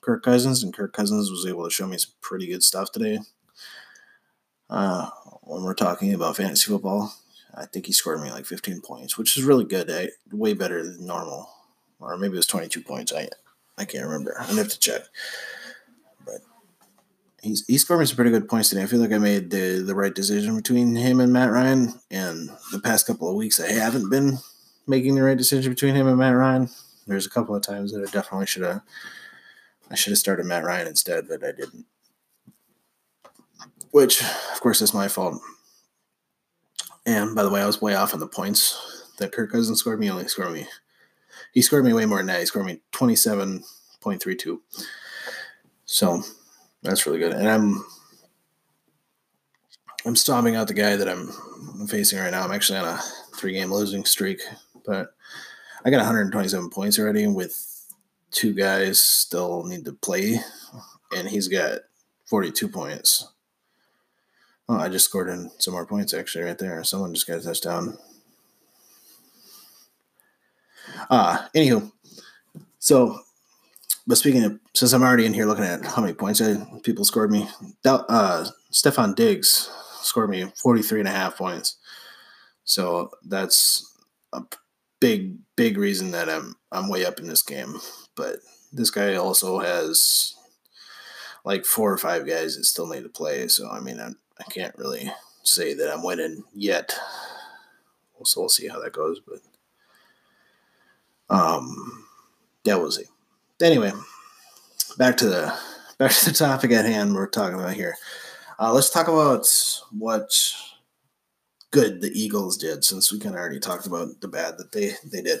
Kirk 0.00 0.22
Cousins, 0.22 0.62
and 0.62 0.72
Kirk 0.72 0.92
Cousins 0.92 1.30
was 1.30 1.46
able 1.46 1.64
to 1.64 1.70
show 1.70 1.86
me 1.86 1.98
some 1.98 2.12
pretty 2.20 2.46
good 2.46 2.62
stuff 2.62 2.92
today. 2.92 3.18
Uh, 4.70 5.10
when 5.42 5.62
we're 5.62 5.74
talking 5.74 6.14
about 6.14 6.36
fantasy 6.36 6.70
football, 6.70 7.14
I 7.56 7.66
think 7.66 7.86
he 7.86 7.92
scored 7.92 8.20
me 8.20 8.30
like 8.30 8.46
15 8.46 8.80
points, 8.80 9.16
which 9.16 9.36
is 9.36 9.44
really 9.44 9.64
good. 9.64 9.90
I, 9.90 10.08
way 10.32 10.54
better 10.54 10.82
than 10.82 11.06
normal, 11.06 11.48
or 12.00 12.16
maybe 12.16 12.34
it 12.34 12.36
was 12.36 12.46
22 12.46 12.82
points. 12.82 13.12
I 13.12 13.28
I 13.76 13.84
can't 13.84 14.04
remember. 14.04 14.36
I'm 14.38 14.48
gonna 14.48 14.62
have 14.62 14.72
to 14.72 14.78
check. 14.78 15.02
But 16.24 16.40
he's 17.42 17.64
he 17.66 17.78
scored 17.78 18.00
me 18.00 18.06
some 18.06 18.16
pretty 18.16 18.30
good 18.30 18.48
points 18.48 18.68
today. 18.68 18.82
I 18.82 18.86
feel 18.86 19.00
like 19.00 19.12
I 19.12 19.18
made 19.18 19.50
the 19.50 19.82
the 19.84 19.94
right 19.94 20.14
decision 20.14 20.56
between 20.56 20.94
him 20.96 21.20
and 21.20 21.32
Matt 21.32 21.50
Ryan. 21.50 21.94
And 22.10 22.50
the 22.72 22.80
past 22.80 23.06
couple 23.06 23.28
of 23.28 23.36
weeks, 23.36 23.60
I 23.60 23.72
haven't 23.72 24.10
been 24.10 24.38
making 24.86 25.14
the 25.14 25.22
right 25.22 25.38
decision 25.38 25.72
between 25.72 25.94
him 25.94 26.06
and 26.06 26.18
Matt 26.18 26.34
Ryan. 26.34 26.68
There's 27.06 27.26
a 27.26 27.30
couple 27.30 27.54
of 27.54 27.62
times 27.62 27.92
that 27.92 28.06
I 28.06 28.10
definitely 28.10 28.46
should 28.46 28.62
have 28.62 28.82
I 29.90 29.94
should 29.94 30.12
have 30.12 30.18
started 30.18 30.46
Matt 30.46 30.64
Ryan 30.64 30.88
instead, 30.88 31.28
but 31.28 31.44
I 31.44 31.52
didn't. 31.52 31.86
Which, 33.90 34.22
of 34.22 34.60
course, 34.60 34.80
is 34.82 34.94
my 34.94 35.08
fault. 35.08 35.40
And 37.06 37.34
by 37.34 37.42
the 37.42 37.50
way, 37.50 37.60
I 37.60 37.66
was 37.66 37.82
way 37.82 37.94
off 37.94 38.14
on 38.14 38.20
the 38.20 38.26
points 38.26 39.12
that 39.18 39.32
Kirk 39.32 39.52
Cousins 39.52 39.80
scored 39.80 40.00
me. 40.00 40.10
Only 40.10 40.28
scored 40.28 40.52
me. 40.52 40.66
He 41.52 41.62
scored 41.62 41.84
me 41.84 41.92
way 41.92 42.06
more 42.06 42.18
than 42.18 42.26
that. 42.26 42.40
He 42.40 42.46
scored 42.46 42.66
me 42.66 42.80
twenty 42.92 43.16
seven 43.16 43.62
point 44.00 44.22
three 44.22 44.36
two. 44.36 44.62
So 45.84 46.22
that's 46.82 47.06
really 47.06 47.18
good. 47.18 47.32
And 47.32 47.48
I'm 47.48 47.84
I'm 50.06 50.16
stomping 50.16 50.56
out 50.56 50.68
the 50.68 50.74
guy 50.74 50.96
that 50.96 51.08
I'm 51.08 51.86
facing 51.86 52.18
right 52.18 52.30
now. 52.30 52.44
I'm 52.44 52.52
actually 52.52 52.78
on 52.78 52.88
a 52.88 53.00
three 53.34 53.54
game 53.54 53.72
losing 53.72 54.04
streak, 54.04 54.40
but 54.84 55.14
I 55.84 55.90
got 55.90 55.98
127 55.98 56.70
points 56.70 56.98
already 56.98 57.26
with 57.26 57.56
two 58.30 58.52
guys 58.52 59.00
still 59.00 59.64
need 59.64 59.84
to 59.84 59.92
play, 59.92 60.38
and 61.16 61.28
he's 61.28 61.48
got 61.48 61.80
42 62.26 62.68
points. 62.68 63.32
Oh, 64.68 64.76
I 64.78 64.88
just 64.88 65.04
scored 65.04 65.28
in 65.28 65.50
some 65.58 65.74
more 65.74 65.86
points 65.86 66.14
actually 66.14 66.44
right 66.44 66.58
there. 66.58 66.82
Someone 66.84 67.12
just 67.14 67.26
got 67.26 67.38
a 67.38 67.42
touchdown. 67.42 67.98
Uh, 71.10 71.46
anywho, 71.54 71.90
so, 72.78 73.18
but 74.06 74.18
speaking 74.18 74.44
of, 74.44 74.58
since 74.74 74.92
I'm 74.92 75.02
already 75.02 75.26
in 75.26 75.32
here 75.32 75.46
looking 75.46 75.64
at 75.64 75.84
how 75.84 76.02
many 76.02 76.14
points 76.14 76.40
I, 76.40 76.56
people 76.82 77.04
scored 77.04 77.30
me, 77.30 77.48
uh, 77.84 78.46
Stefon 78.72 79.14
Diggs 79.14 79.70
scored 80.02 80.30
me 80.30 80.44
43 80.62 81.00
and 81.00 81.08
a 81.08 81.12
half 81.12 81.36
points. 81.36 81.76
So 82.64 83.10
that's 83.26 83.96
a 84.32 84.42
big, 85.00 85.36
big 85.56 85.78
reason 85.78 86.10
that 86.10 86.28
I'm, 86.28 86.56
I'm 86.72 86.88
way 86.88 87.04
up 87.04 87.18
in 87.18 87.26
this 87.26 87.42
game. 87.42 87.74
But 88.16 88.36
this 88.72 88.90
guy 88.90 89.14
also 89.14 89.58
has 89.60 90.34
like 91.44 91.64
four 91.64 91.92
or 91.92 91.98
five 91.98 92.26
guys 92.26 92.56
that 92.56 92.64
still 92.64 92.86
need 92.86 93.02
to 93.02 93.08
play. 93.08 93.48
So, 93.48 93.70
I 93.70 93.80
mean, 93.80 94.00
I, 94.00 94.10
I 94.38 94.44
can't 94.44 94.76
really 94.76 95.10
say 95.42 95.74
that 95.74 95.92
I'm 95.92 96.02
winning 96.02 96.42
yet. 96.54 96.96
So 98.24 98.40
we'll 98.40 98.48
see 98.48 98.68
how 98.68 98.80
that 98.80 98.92
goes. 98.92 99.20
But, 99.20 99.40
um, 101.34 102.06
yeah, 102.64 102.76
we'll 102.76 102.90
see. 102.90 103.04
Anyway, 103.60 103.92
back 104.98 105.16
to 105.18 105.26
the 105.26 105.56
back 105.98 106.12
to 106.12 106.26
the 106.26 106.36
topic 106.36 106.72
at 106.72 106.84
hand 106.84 107.14
we're 107.14 107.26
talking 107.26 107.58
about 107.58 107.74
here. 107.74 107.96
Uh, 108.58 108.72
let's 108.72 108.90
talk 108.90 109.08
about 109.08 109.46
what 109.90 110.32
good 111.70 112.00
the 112.00 112.10
Eagles 112.18 112.56
did, 112.56 112.84
since 112.84 113.12
we 113.12 113.18
kind 113.18 113.34
of 113.34 113.40
already 113.40 113.58
talked 113.58 113.86
about 113.86 114.20
the 114.20 114.28
bad 114.28 114.56
that 114.58 114.72
they 114.72 114.92
they 115.10 115.22
did. 115.22 115.40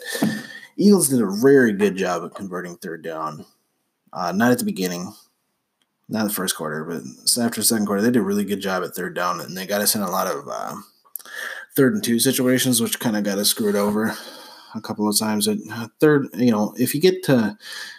Eagles 0.76 1.08
did 1.08 1.22
a 1.22 1.30
very 1.30 1.72
good 1.72 1.96
job 1.96 2.24
of 2.24 2.34
converting 2.34 2.76
third 2.76 3.02
down. 3.02 3.44
Uh, 4.12 4.32
not 4.32 4.52
at 4.52 4.58
the 4.58 4.64
beginning, 4.64 5.12
not 6.08 6.24
the 6.24 6.32
first 6.32 6.56
quarter, 6.56 6.84
but 6.84 7.02
after 7.42 7.60
the 7.60 7.64
second 7.64 7.86
quarter, 7.86 8.02
they 8.02 8.10
did 8.10 8.18
a 8.18 8.22
really 8.22 8.44
good 8.44 8.60
job 8.60 8.84
at 8.84 8.94
third 8.94 9.14
down, 9.14 9.40
and 9.40 9.56
they 9.56 9.66
got 9.66 9.80
us 9.80 9.94
in 9.94 10.02
a 10.02 10.10
lot 10.10 10.26
of 10.26 10.48
uh, 10.48 10.74
third 11.76 11.94
and 11.94 12.04
two 12.04 12.18
situations, 12.18 12.80
which 12.80 13.00
kind 13.00 13.16
of 13.16 13.24
got 13.24 13.38
us 13.38 13.48
screwed 13.48 13.76
over 13.76 14.14
a 14.74 14.80
couple 14.80 15.08
of 15.08 15.18
times. 15.18 15.48
At 15.48 15.58
uh, 15.70 15.88
third, 16.00 16.28
you 16.34 16.50
know, 16.50 16.74
if 16.78 16.94
you 16.94 17.00
get 17.00 17.22
to 17.24 17.56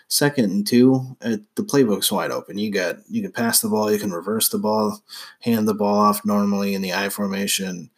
second 0.08 0.46
and 0.46 0.68
two, 0.68 1.18
uh, 1.22 1.38
the 1.56 1.64
playbook's 1.64 2.12
wide 2.12 2.32
open. 2.32 2.58
You 2.58 2.72
got 2.72 2.98
you 3.10 3.22
can 3.22 3.32
pass 3.32 3.60
the 3.60 3.70
ball, 3.70 3.92
you 3.92 4.00
can 4.00 4.12
reverse 4.12 4.50
the 4.50 4.60
ball, 4.60 5.02
hand 5.42 5.68
the 5.68 5.74
ball 5.74 5.96
off 5.96 6.24
normally 6.26 6.76
in 6.76 6.82
the 6.82 6.94
I 6.94 7.10
formation 7.10 7.90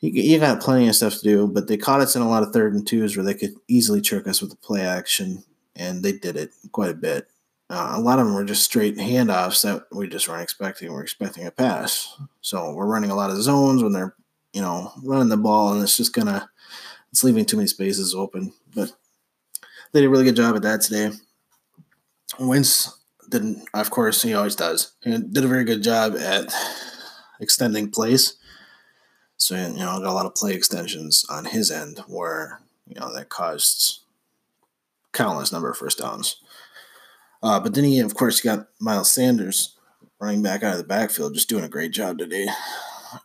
you, 0.00 0.10
you 0.10 0.38
got 0.38 0.60
plenty 0.60 0.88
of 0.88 0.94
stuff 0.94 1.14
to 1.14 1.22
do, 1.22 1.48
but 1.48 1.66
they 1.66 1.76
caught 1.76 2.00
us 2.00 2.14
in 2.14 2.22
a 2.22 2.28
lot 2.28 2.42
of 2.42 2.52
third 2.52 2.74
and 2.74 2.86
twos 2.86 3.16
where 3.16 3.24
they 3.24 3.34
could 3.34 3.54
easily 3.66 4.00
trick 4.00 4.26
us 4.26 4.40
with 4.40 4.50
the 4.50 4.56
play 4.56 4.82
action, 4.82 5.42
and 5.76 6.02
they 6.02 6.12
did 6.12 6.36
it 6.36 6.50
quite 6.72 6.90
a 6.90 6.94
bit. 6.94 7.28
Uh, 7.70 7.94
a 7.96 8.00
lot 8.00 8.18
of 8.18 8.26
them 8.26 8.34
were 8.34 8.44
just 8.44 8.64
straight 8.64 8.96
handoffs 8.96 9.62
that 9.62 9.84
we 9.92 10.08
just 10.08 10.28
weren't 10.28 10.42
expecting. 10.42 10.92
We're 10.92 11.02
expecting 11.02 11.46
a 11.46 11.50
pass, 11.50 12.16
so 12.40 12.72
we're 12.72 12.86
running 12.86 13.10
a 13.10 13.14
lot 13.14 13.30
of 13.30 13.42
zones 13.42 13.82
when 13.82 13.92
they're, 13.92 14.14
you 14.52 14.62
know, 14.62 14.92
running 15.02 15.28
the 15.28 15.36
ball, 15.36 15.72
and 15.72 15.82
it's 15.82 15.96
just 15.96 16.14
gonna, 16.14 16.48
it's 17.12 17.22
leaving 17.22 17.44
too 17.44 17.56
many 17.56 17.66
spaces 17.66 18.14
open. 18.14 18.52
But 18.74 18.92
they 19.92 20.00
did 20.00 20.06
a 20.06 20.10
really 20.10 20.24
good 20.24 20.36
job 20.36 20.56
at 20.56 20.62
that 20.62 20.80
today. 20.80 21.10
Wentz 22.38 22.98
didn't, 23.28 23.68
of 23.74 23.90
course, 23.90 24.22
he 24.22 24.32
always 24.32 24.56
does. 24.56 24.92
He 25.02 25.10
did 25.10 25.44
a 25.44 25.48
very 25.48 25.64
good 25.64 25.82
job 25.82 26.16
at 26.16 26.52
extending 27.40 27.90
plays 27.90 28.38
so, 29.38 29.54
you 29.54 29.78
know, 29.78 30.00
got 30.00 30.06
a 30.06 30.12
lot 30.12 30.26
of 30.26 30.34
play 30.34 30.52
extensions 30.52 31.24
on 31.30 31.44
his 31.44 31.70
end 31.70 32.00
where, 32.08 32.60
you 32.86 32.98
know, 32.98 33.14
that 33.14 33.28
caused 33.28 34.00
countless 35.12 35.52
number 35.52 35.70
of 35.70 35.76
first 35.78 35.98
downs. 35.98 36.42
Uh, 37.42 37.60
but 37.60 37.74
then 37.74 37.84
he, 37.84 38.00
of 38.00 38.14
course, 38.14 38.40
got 38.40 38.68
Miles 38.80 39.10
Sanders 39.10 39.76
running 40.20 40.42
back 40.42 40.62
out 40.62 40.72
of 40.72 40.78
the 40.78 40.84
backfield, 40.84 41.34
just 41.34 41.48
doing 41.48 41.64
a 41.64 41.68
great 41.68 41.92
job 41.92 42.18
today, 42.18 42.48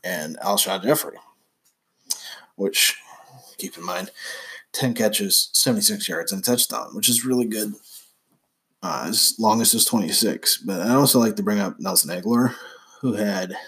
and 0.04 0.38
Alshon 0.40 0.84
Jeffery, 0.84 1.18
which, 2.56 2.98
keep 3.58 3.78
in 3.78 3.84
mind, 3.84 4.12
10 4.74 4.94
catches, 4.94 5.50
76 5.54 6.08
yards, 6.08 6.32
and 6.32 6.42
a 6.42 6.46
touchdown, 6.46 6.96
which 6.96 7.10
is 7.10 7.26
really 7.26 7.46
good. 7.46 7.74
Uh, 8.82 9.06
as 9.08 9.36
long 9.40 9.62
as 9.62 9.74
it's 9.74 9.86
26. 9.86 10.58
But 10.58 10.82
I 10.82 10.94
also 10.96 11.18
like 11.18 11.38
to 11.38 11.44
bring 11.44 11.60
up 11.60 11.80
Nelson 11.80 12.10
Agholor, 12.10 12.54
who 13.00 13.14
had– 13.14 13.56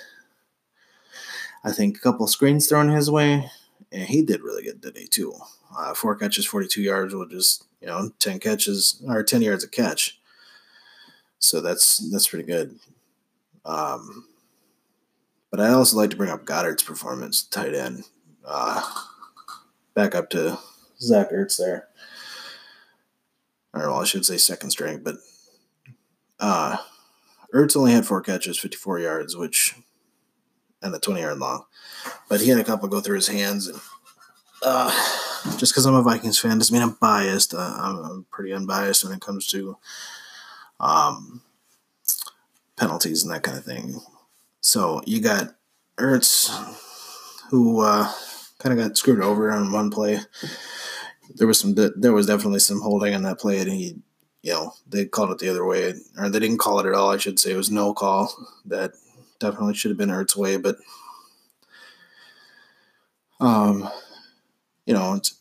I 1.65 1.71
think 1.71 1.97
a 1.97 1.99
couple 1.99 2.27
screens 2.27 2.69
thrown 2.69 2.89
his 2.89 3.09
way, 3.09 3.49
and 3.91 4.03
he 4.03 4.21
did 4.21 4.43
really 4.43 4.61
good 4.61 4.83
today 4.83 5.07
too. 5.09 5.33
Uh, 5.75 5.95
four 5.95 6.15
catches, 6.15 6.45
42 6.45 6.79
yards, 6.79 7.15
which 7.15 7.33
is 7.33 7.63
you 7.81 7.87
know 7.87 8.11
10 8.19 8.39
catches 8.39 9.01
or 9.07 9.23
10 9.23 9.41
yards 9.41 9.63
a 9.63 9.67
catch. 9.67 10.19
So 11.45 11.61
that's 11.61 11.97
that's 12.11 12.27
pretty 12.27 12.45
good. 12.45 12.79
Um, 13.65 14.25
but 15.51 15.59
I 15.59 15.69
also 15.69 15.97
like 15.97 16.09
to 16.09 16.17
bring 16.17 16.31
up 16.31 16.45
Goedert's 16.45 16.83
performance, 16.83 17.43
tight 17.43 17.75
end. 17.75 18.03
Uh, 18.45 18.81
back 19.93 20.15
up 20.15 20.29
to 20.31 20.57
Zach 20.99 21.31
Ertz 21.31 21.57
there. 21.57 21.87
Or 23.73 23.89
well, 23.89 24.01
I 24.01 24.05
should 24.05 24.25
say 24.25 24.37
second 24.37 24.71
string, 24.71 25.01
but 25.03 25.15
uh, 26.39 26.77
Ertz 27.53 27.75
only 27.75 27.91
had 27.91 28.05
four 28.05 28.21
catches, 28.21 28.59
54 28.59 28.99
yards, 28.99 29.35
which 29.35 29.75
and 30.81 30.93
the 30.93 30.99
20 30.99 31.21
yard 31.21 31.37
long. 31.37 31.65
But 32.29 32.41
he 32.41 32.49
had 32.49 32.59
a 32.59 32.63
couple 32.63 32.87
go 32.87 33.01
through 33.01 33.15
his 33.15 33.27
hands. 33.27 33.67
And 33.67 33.79
uh, 34.61 34.89
just 35.57 35.73
because 35.73 35.85
I'm 35.85 35.95
a 35.95 36.01
Vikings 36.01 36.39
fan 36.39 36.57
doesn't 36.57 36.73
mean 36.73 36.83
I'm 36.83 36.97
biased. 37.01 37.53
Uh, 37.53 37.75
I'm, 37.77 37.97
I'm, 37.97 38.25
pretty 38.29 38.53
unbiased 38.53 39.03
when 39.03 39.13
it 39.13 39.21
comes 39.21 39.47
to 39.47 39.77
um, 40.79 41.41
penalties 42.77 43.23
and 43.23 43.33
that 43.33 43.43
kind 43.43 43.57
of 43.57 43.63
thing. 43.63 43.99
So 44.61 45.01
you 45.05 45.21
got 45.21 45.55
Ertz, 45.97 46.49
who 47.49 47.81
uh, 47.81 48.11
kind 48.59 48.77
of 48.77 48.85
got 48.85 48.97
screwed 48.97 49.21
over 49.21 49.51
on 49.51 49.71
one 49.71 49.89
play. 49.91 50.19
There 51.35 51.47
was 51.47 51.59
some, 51.59 51.75
there 51.75 52.13
was 52.13 52.27
definitely 52.27 52.59
some 52.59 52.81
holding 52.81 53.13
on 53.13 53.23
that 53.23 53.39
play, 53.39 53.59
and 53.59 53.71
he, 53.71 53.95
you 54.41 54.53
know, 54.53 54.73
they 54.87 55.05
called 55.05 55.31
it 55.31 55.39
the 55.39 55.49
other 55.49 55.65
way, 55.65 55.93
or 56.17 56.29
they 56.29 56.39
didn't 56.39 56.59
call 56.59 56.79
it 56.79 56.85
at 56.85 56.93
all. 56.93 57.11
I 57.11 57.17
should 57.17 57.39
say 57.39 57.51
it 57.51 57.57
was 57.57 57.71
no 57.71 57.93
call 57.93 58.33
that 58.65 58.93
definitely 59.39 59.73
should 59.73 59.91
have 59.91 59.97
been 59.97 60.09
Ertz 60.09 60.35
way, 60.35 60.57
but 60.57 60.77
um, 63.39 63.89
you 64.85 64.93
know, 64.93 65.13
it's 65.13 65.35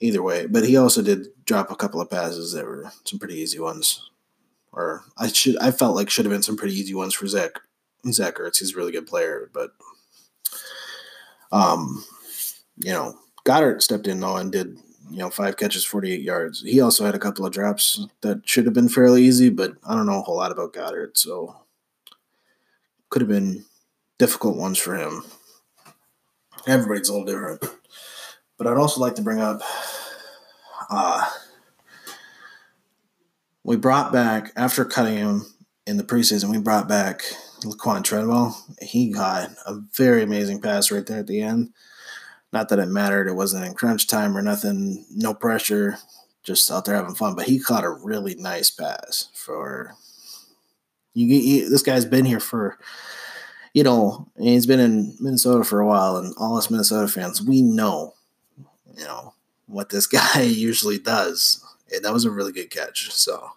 either 0.00 0.22
way. 0.22 0.46
But 0.46 0.64
he 0.64 0.76
also 0.76 1.02
did 1.02 1.28
drop 1.44 1.70
a 1.70 1.76
couple 1.76 2.00
of 2.00 2.10
passes 2.10 2.52
that 2.52 2.64
were 2.64 2.90
some 3.04 3.18
pretty 3.18 3.36
easy 3.36 3.58
ones, 3.58 4.10
or 4.76 5.02
I 5.16 5.28
should 5.28 5.56
I 5.58 5.72
felt 5.72 5.96
like 5.96 6.10
should 6.10 6.26
have 6.26 6.32
been 6.32 6.42
some 6.42 6.56
pretty 6.56 6.74
easy 6.74 6.94
ones 6.94 7.14
for 7.14 7.26
Zach 7.26 7.58
Zach 8.12 8.36
Ertz. 8.36 8.58
He's 8.58 8.74
a 8.74 8.76
really 8.76 8.92
good 8.92 9.06
player, 9.06 9.50
but 9.52 9.70
um, 11.50 12.04
you 12.84 12.92
know, 12.92 13.18
Goedert 13.44 13.82
stepped 13.82 14.06
in 14.06 14.20
though 14.20 14.36
and 14.36 14.52
did 14.52 14.78
you 15.10 15.18
know 15.18 15.30
five 15.30 15.56
catches, 15.56 15.84
forty 15.84 16.12
eight 16.12 16.20
yards. 16.20 16.62
He 16.62 16.80
also 16.80 17.04
had 17.04 17.14
a 17.14 17.20
couple 17.20 17.44
of 17.46 17.52
drops 17.52 18.06
that 18.20 18.48
should 18.48 18.66
have 18.66 18.74
been 18.74 18.88
fairly 18.88 19.24
easy, 19.24 19.48
but 19.48 19.72
I 19.84 19.94
don't 19.94 20.06
know 20.06 20.20
a 20.20 20.22
whole 20.22 20.36
lot 20.36 20.52
about 20.52 20.74
Goedert, 20.74 21.16
so 21.16 21.56
could 23.08 23.22
have 23.22 23.28
been 23.28 23.64
difficult 24.18 24.56
ones 24.56 24.78
for 24.78 24.94
him. 24.94 25.24
Everybody's 26.66 27.08
a 27.08 27.12
little 27.12 27.26
different. 27.26 27.64
But 28.58 28.66
I'd 28.66 28.78
also 28.78 29.00
like 29.00 29.14
to 29.16 29.22
bring 29.22 29.40
up 29.40 29.60
uh, 30.90 31.28
we 33.66 33.76
brought 33.76 34.12
back 34.12 34.52
after 34.54 34.84
cutting 34.84 35.16
him 35.16 35.44
in 35.88 35.96
the 35.96 36.04
preseason. 36.04 36.50
We 36.50 36.58
brought 36.58 36.88
back 36.88 37.22
Laquon 37.62 38.04
Treadwell. 38.04 38.64
He 38.80 39.10
got 39.10 39.50
a 39.66 39.80
very 39.92 40.22
amazing 40.22 40.60
pass 40.60 40.92
right 40.92 41.04
there 41.04 41.18
at 41.18 41.26
the 41.26 41.42
end. 41.42 41.72
Not 42.52 42.68
that 42.68 42.78
it 42.78 42.86
mattered; 42.86 43.26
it 43.26 43.34
wasn't 43.34 43.64
in 43.64 43.74
crunch 43.74 44.06
time 44.06 44.36
or 44.36 44.42
nothing. 44.42 45.04
No 45.10 45.34
pressure, 45.34 45.98
just 46.44 46.70
out 46.70 46.84
there 46.84 46.94
having 46.94 47.16
fun. 47.16 47.34
But 47.34 47.46
he 47.46 47.58
caught 47.58 47.82
a 47.82 47.90
really 47.90 48.36
nice 48.36 48.70
pass 48.70 49.30
for 49.34 49.96
you. 51.12 51.26
you 51.26 51.68
this 51.68 51.82
guy's 51.82 52.04
been 52.04 52.24
here 52.24 52.40
for 52.40 52.78
you 53.74 53.82
know, 53.82 54.26
he's 54.38 54.66
been 54.66 54.80
in 54.80 55.16
Minnesota 55.20 55.64
for 55.64 55.80
a 55.80 55.86
while, 55.86 56.16
and 56.16 56.34
all 56.38 56.56
us 56.56 56.70
Minnesota 56.70 57.08
fans, 57.08 57.42
we 57.42 57.60
know, 57.60 58.14
you 58.96 59.04
know, 59.04 59.34
what 59.66 59.90
this 59.90 60.06
guy 60.06 60.42
usually 60.42 60.98
does. 60.98 61.62
And 61.92 62.04
that 62.04 62.12
was 62.12 62.24
a 62.24 62.30
really 62.30 62.52
good 62.52 62.70
catch. 62.70 63.10
So 63.12 63.50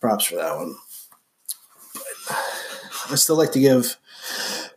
props 0.00 0.24
for 0.24 0.36
that 0.36 0.56
one. 0.56 0.76
But 2.26 3.12
I 3.12 3.14
still 3.16 3.36
like 3.36 3.52
to 3.52 3.60
give 3.60 3.96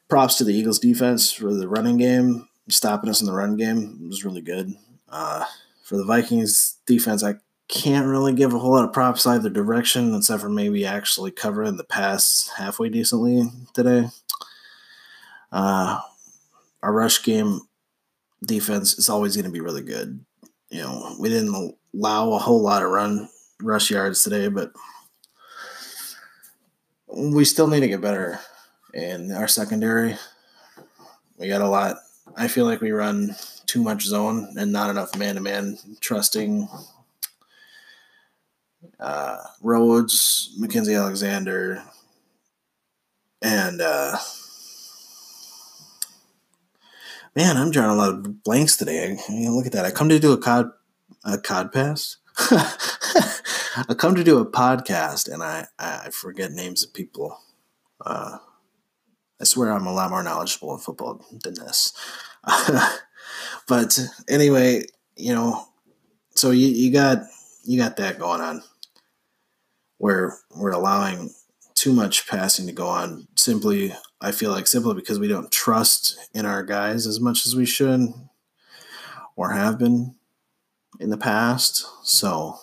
props 0.09 0.37
to 0.37 0.43
the 0.43 0.53
Eagles 0.53 0.79
defense 0.79 1.31
for 1.31 1.53
the 1.53 1.67
running 1.67 1.97
game, 1.97 2.47
stopping 2.69 3.09
us 3.09 3.21
in 3.21 3.27
the 3.27 3.33
run 3.33 3.55
game. 3.55 4.07
Was 4.07 4.25
really 4.25 4.41
good. 4.41 4.75
Uh, 5.09 5.45
for 5.83 5.97
the 5.97 6.05
Vikings 6.05 6.77
defense, 6.85 7.23
I 7.23 7.35
can't 7.69 8.07
really 8.07 8.33
give 8.33 8.53
a 8.53 8.59
whole 8.59 8.71
lot 8.71 8.85
of 8.85 8.93
props 8.93 9.25
either 9.25 9.49
direction, 9.49 10.13
except 10.13 10.41
for 10.41 10.49
maybe 10.49 10.85
actually 10.85 11.31
covering 11.31 11.77
the 11.77 11.83
pass 11.83 12.51
halfway 12.57 12.89
decently 12.89 13.43
today. 13.73 14.09
Uh, 15.51 15.99
our 16.83 16.93
rush 16.93 17.23
game 17.23 17.61
defense 18.45 18.97
is 18.97 19.09
always 19.09 19.35
going 19.35 19.45
to 19.45 19.51
be 19.51 19.61
really 19.61 19.81
good. 19.81 20.23
You 20.69 20.81
know, 20.81 21.15
we 21.19 21.29
didn't 21.29 21.75
allow 21.97 22.33
a 22.33 22.37
whole 22.37 22.61
lot 22.61 22.83
of 22.83 22.91
run 22.91 23.29
rush 23.61 23.89
yards 23.89 24.23
today, 24.23 24.47
but 24.47 24.71
we 27.07 27.43
still 27.43 27.67
need 27.67 27.79
to 27.79 27.87
get 27.87 28.01
better 28.01 28.39
in 28.93 29.31
our 29.31 29.47
secondary. 29.47 30.15
We 31.37 31.47
got 31.47 31.61
a 31.61 31.69
lot. 31.69 31.97
I 32.35 32.47
feel 32.47 32.65
like 32.65 32.81
we 32.81 32.91
run 32.91 33.35
too 33.65 33.81
much 33.81 34.03
zone 34.03 34.53
and 34.57 34.71
not 34.71 34.89
enough 34.89 35.17
man 35.17 35.35
to 35.35 35.41
man 35.41 35.77
trusting 35.99 36.69
uh, 38.99 39.37
Rhodes, 39.61 40.55
Mackensie 40.59 40.97
Alexander, 40.97 41.83
and 43.41 43.81
uh, 43.81 44.17
Man, 47.37 47.55
I'm 47.55 47.69
drawing 47.69 47.91
a 47.91 47.95
lot 47.95 48.09
of 48.09 48.43
blanks 48.43 48.77
today. 48.77 49.15
I 49.29 49.31
mean, 49.31 49.55
look 49.55 49.67
at 49.67 49.71
that. 49.73 49.85
I 49.85 49.91
come 49.91 50.09
to 50.09 50.17
do 50.17 50.31
a 50.31 50.39
cod 50.39 50.71
a 51.23 51.37
cod 51.37 51.71
pass. 51.71 52.17
I 52.39 53.93
come 53.95 54.15
to 54.15 54.23
do 54.23 54.39
a 54.39 54.45
podcast 54.45 55.31
and 55.31 55.43
I, 55.43 55.67
I 55.77 56.09
forget 56.11 56.51
names 56.51 56.83
of 56.83 56.93
people. 56.93 57.39
Uh, 58.03 58.37
I 59.39 59.43
swear 59.43 59.71
I'm 59.71 59.85
a 59.85 59.93
lot 59.93 60.09
more 60.09 60.23
knowledgeable 60.23 60.73
in 60.73 60.79
football 60.79 61.23
than 61.43 61.53
this. 61.55 61.93
but 63.67 63.99
anyway, 64.27 64.83
you 65.15 65.33
know, 65.33 65.65
so 66.35 66.51
you, 66.51 66.67
you 66.67 66.91
got 66.91 67.19
you 67.63 67.79
got 67.79 67.97
that 67.97 68.19
going 68.19 68.41
on 68.41 68.63
where 69.97 70.37
we're 70.55 70.71
allowing 70.71 71.33
too 71.75 71.91
much 71.93 72.27
passing 72.27 72.65
to 72.67 72.71
go 72.71 72.87
on 72.87 73.27
simply 73.35 73.93
I 74.19 74.31
feel 74.31 74.51
like 74.51 74.67
simply 74.67 74.95
because 74.95 75.19
we 75.19 75.27
don't 75.27 75.51
trust 75.51 76.17
in 76.33 76.45
our 76.45 76.63
guys 76.63 77.05
as 77.05 77.19
much 77.19 77.45
as 77.45 77.55
we 77.55 77.65
should 77.65 78.13
or 79.35 79.51
have 79.51 79.77
been 79.77 80.15
in 80.99 81.09
the 81.09 81.17
past. 81.17 81.85
So 82.03 82.57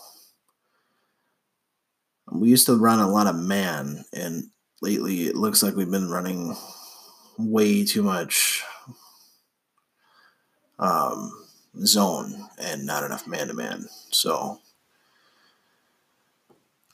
we 2.30 2.48
used 2.48 2.66
to 2.66 2.76
run 2.76 3.00
a 3.00 3.10
lot 3.10 3.26
of 3.26 3.36
man, 3.36 4.04
and 4.12 4.44
lately 4.82 5.26
it 5.26 5.36
looks 5.36 5.62
like 5.62 5.76
we've 5.76 5.90
been 5.90 6.10
running 6.10 6.56
way 7.38 7.84
too 7.84 8.02
much 8.02 8.62
um, 10.78 11.32
zone 11.84 12.48
and 12.60 12.84
not 12.84 13.04
enough 13.04 13.26
man 13.26 13.48
to 13.48 13.54
man. 13.54 13.86
So 14.10 14.60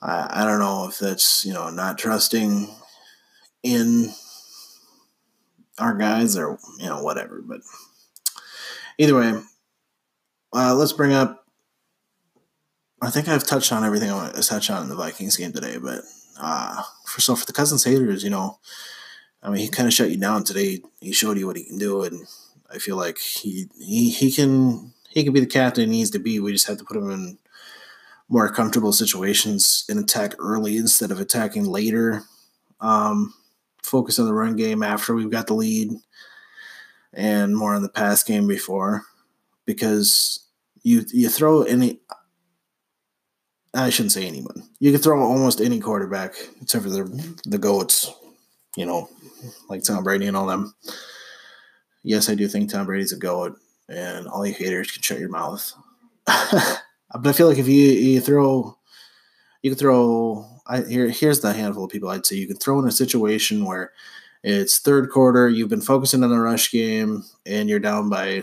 I, 0.03 0.43
I 0.43 0.45
don't 0.45 0.59
know 0.59 0.87
if 0.89 0.99
that's 0.99 1.45
you 1.45 1.53
know 1.53 1.71
not 1.71 1.99
trusting 1.99 2.69
in 3.63 4.13
our 5.79 5.95
guys 5.95 6.37
or 6.37 6.59
you 6.79 6.87
know 6.87 7.03
whatever. 7.03 7.43
But 7.43 7.61
either 8.99 9.15
way, 9.15 9.41
uh, 10.53 10.75
let's 10.75 10.93
bring 10.93 11.13
up. 11.13 11.47
I 13.03 13.11
think 13.11 13.29
I've 13.29 13.47
touched 13.47 13.73
on 13.73 13.85
everything 13.85 14.11
I 14.11 14.15
want 14.15 14.35
to 14.35 14.43
touch 14.43 14.69
on 14.71 14.83
in 14.83 14.89
the 14.89 14.95
Vikings 14.95 15.37
game 15.37 15.53
today, 15.53 15.79
but 15.79 16.01
uh, 16.39 16.83
for 17.07 17.21
so 17.21 17.35
for 17.35 17.47
the 17.47 17.53
Cousins 17.53 17.85
haters, 17.85 18.23
you 18.23 18.31
know, 18.31 18.59
I 19.43 19.49
mean, 19.49 19.59
he 19.59 19.69
kind 19.69 19.87
of 19.87 19.95
shut 19.95 20.11
you 20.11 20.19
down 20.19 20.45
today. 20.45 20.81
He 21.01 21.13
showed 21.13 21.39
you 21.39 21.47
what 21.47 21.57
he 21.57 21.65
can 21.65 21.79
do, 21.79 22.03
and 22.03 22.27
I 22.71 22.79
feel 22.79 22.97
like 22.97 23.19
he 23.19 23.69
he 23.79 24.11
he 24.11 24.31
can 24.31 24.93
he 25.09 25.25
can 25.25 25.33
be 25.33 25.41
the 25.41 25.47
captain 25.47 25.91
he 25.91 25.99
needs 25.99 26.11
to 26.11 26.19
be. 26.19 26.41
We 26.41 26.53
just 26.53 26.67
have 26.67 26.79
to 26.79 26.85
put 26.85 26.97
him 26.97 27.11
in 27.11 27.39
more 28.29 28.53
comfortable 28.53 28.93
situations 28.93 29.85
and 29.89 29.99
attack 29.99 30.35
early 30.39 30.77
instead 30.77 31.11
of 31.11 31.19
attacking 31.19 31.65
later. 31.65 32.23
Um, 32.81 33.35
focus 33.83 34.19
on 34.19 34.27
the 34.27 34.35
run 34.35 34.57
game 34.57 34.83
after 34.83 35.15
we've 35.15 35.31
got 35.31 35.47
the 35.47 35.55
lead 35.55 35.91
and 37.13 37.57
more 37.57 37.75
on 37.75 37.83
the 37.83 37.89
pass 37.89 38.23
game 38.23 38.47
before 38.47 39.03
because 39.71 40.45
you 40.83 41.05
you 41.13 41.29
throw 41.29 41.63
any 41.63 42.01
I 43.73 43.91
shouldn't 43.91 44.11
say 44.11 44.27
anyone. 44.27 44.69
You 44.81 44.91
can 44.91 45.01
throw 45.01 45.23
almost 45.23 45.61
any 45.61 45.79
quarterback 45.79 46.35
except 46.61 46.83
for 46.83 46.91
the 46.91 47.41
the 47.45 47.59
goats, 47.59 48.11
you 48.77 48.85
know, 48.85 49.09
like 49.69 49.85
Tom 49.85 50.03
Brady 50.03 50.27
and 50.27 50.37
all 50.37 50.47
them. 50.47 50.75
Yes, 52.03 52.29
I 52.29 52.35
do 52.35 52.49
think 52.49 52.69
Tom 52.69 52.87
Brady's 52.87 53.13
a 53.13 53.17
goat, 53.17 53.57
and 53.89 54.27
all 54.27 54.45
you 54.45 54.55
haters 54.55 54.91
can 54.91 55.03
shut 55.03 55.21
your 55.21 55.29
mouth. 55.29 55.73
but 56.27 57.27
I 57.27 57.33
feel 57.33 57.47
like 57.47 57.59
if 57.59 57.69
you 57.69 57.93
you 57.93 58.21
throw, 58.21 58.77
you 59.63 59.71
can 59.71 59.79
throw 59.79 60.45
I 60.67 60.81
here 60.83 61.09
here's 61.09 61.39
the 61.39 61.53
handful 61.53 61.85
of 61.85 61.91
people 61.91 62.09
I'd 62.09 62.27
say 62.27 62.37
you 62.37 62.49
can 62.49 62.57
throw 62.57 62.81
in 62.81 62.89
a 62.89 62.93
situation 62.93 63.65
where 63.65 63.93
it's 64.43 64.81
third 64.81 65.11
quarter, 65.11 65.49
you've 65.49 65.69
been 65.69 65.81
focusing 65.81 66.25
on 66.25 66.31
the 66.31 66.41
rush 66.41 66.73
game, 66.73 67.23
and 67.47 67.69
you're 67.69 67.79
down 67.79 68.09
by 68.09 68.43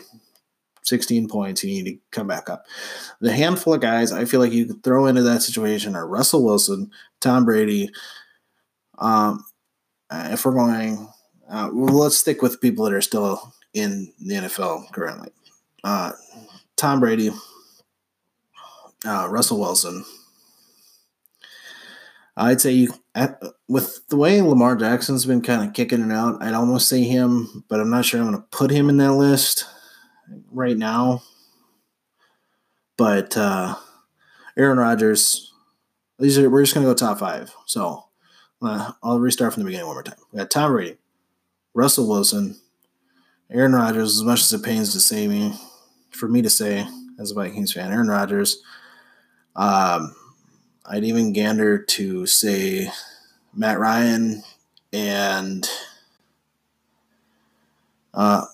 16 0.88 1.28
points, 1.28 1.64
you 1.64 1.84
need 1.84 1.92
to 1.92 2.00
come 2.12 2.28
back 2.28 2.50
up. 2.50 2.66
The 3.20 3.32
handful 3.32 3.74
of 3.74 3.82
guys 3.82 4.12
I 4.12 4.26
feel 4.26 4.40
like 4.40 4.54
you 4.54 4.66
could 4.66 4.84
throw 4.84 5.06
into 5.06 5.22
that 5.24 5.42
situation 5.42 5.96
are 5.96 6.08
Russell 6.08 6.44
Wilson, 6.44 6.92
Tom 7.20 7.46
Brady. 7.46 7.90
Um, 8.98 9.46
if 10.12 10.46
we're 10.46 10.54
going, 10.54 11.08
uh, 11.50 11.70
let's 11.74 12.18
stick 12.18 12.42
with 12.42 12.62
people 12.62 12.86
that 12.86 12.94
are 12.94 13.02
still 13.02 13.54
in 13.74 14.12
the 14.20 14.36
NFL 14.36 14.92
currently. 14.94 15.30
Uh, 15.84 16.14
Tom 16.78 17.00
Brady, 17.00 17.32
uh, 19.06 19.28
Russell 19.30 19.60
Wilson, 19.60 20.06
I'd 22.38 22.62
say 22.62 22.72
you 22.72 22.94
with 23.68 24.08
the 24.10 24.16
way 24.18 24.42
Lamar 24.42 24.76
Jackson's 24.76 25.26
been 25.26 25.42
kind 25.42 25.68
of 25.68 25.74
kicking 25.74 26.04
it 26.04 26.14
out, 26.14 26.42
I'd 26.42 26.54
almost 26.54 26.88
say 26.88 27.04
him, 27.04 27.64
but 27.68 27.80
I'm 27.80 27.90
not 27.90 28.06
sure 28.06 28.22
I'm 28.22 28.28
going 28.28 28.38
to 28.38 28.48
put 28.52 28.70
him 28.70 28.90
in 28.90 28.98
that 28.98 29.14
list 29.14 29.66
right 30.52 30.78
now. 30.78 31.24
But 32.98 33.38
uh, 33.38 33.76
Aaron 34.58 34.78
Rodgers, 34.78 35.54
these 36.20 36.38
are 36.38 36.50
we're 36.50 36.64
just 36.64 36.74
to 36.74 36.82
go 36.82 36.94
top 36.94 37.20
five. 37.20 37.54
So 37.66 38.06
uh, 38.62 38.92
I'll 39.04 39.20
restart 39.20 39.54
from 39.54 39.64
the 39.64 39.68
beginning 39.68 39.88
one 39.88 39.96
more 39.96 40.04
time. 40.04 40.18
We 40.32 40.40
got 40.40 40.50
Tom 40.50 40.72
Brady, 40.72 40.98
Russell 41.74 42.08
Wilson, 42.08 42.58
Aaron 43.52 43.74
Rodgers. 43.74 44.16
As 44.16 44.24
much 44.24 44.42
as 44.42 44.54
it 44.54 44.64
pains 44.64 44.94
to 44.94 45.00
say 45.00 45.28
me, 45.28 45.54
for 46.12 46.28
me 46.28 46.42
to 46.42 46.50
say 46.50 46.88
as 47.20 47.32
a 47.32 47.36
Vikings 47.36 47.74
fan, 47.74 47.92
Aaron 47.92 48.08
Rodgers. 48.08 48.62
Um, 49.56 50.16
I'd 50.86 51.04
even 51.04 51.34
gander 51.34 51.78
to 51.78 52.26
say 52.26 52.90
Matt 53.54 53.80
Ryan 53.80 54.44
and 54.94 55.68
uh, 58.14 58.46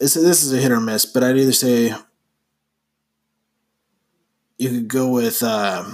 this, 0.00 0.42
is 0.42 0.52
a 0.52 0.56
hit 0.56 0.72
or 0.72 0.80
miss, 0.80 1.04
but 1.04 1.22
I'd 1.22 1.36
either 1.36 1.52
say 1.52 1.94
you 4.58 4.70
could 4.70 4.88
go 4.88 5.10
with. 5.10 5.42
Uh, 5.42 5.84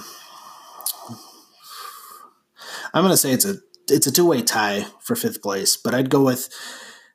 I'm 2.95 3.03
gonna 3.03 3.17
say 3.17 3.33
it's 3.33 3.45
a 3.45 3.57
it's 3.89 4.07
a 4.07 4.13
two 4.13 4.27
way 4.27 4.43
tie 4.43 4.87
for 5.01 5.17
fifth 5.17 5.43
place, 5.43 5.77
but 5.77 5.95
I'd 5.95 6.11
go 6.11 6.23
with 6.23 6.49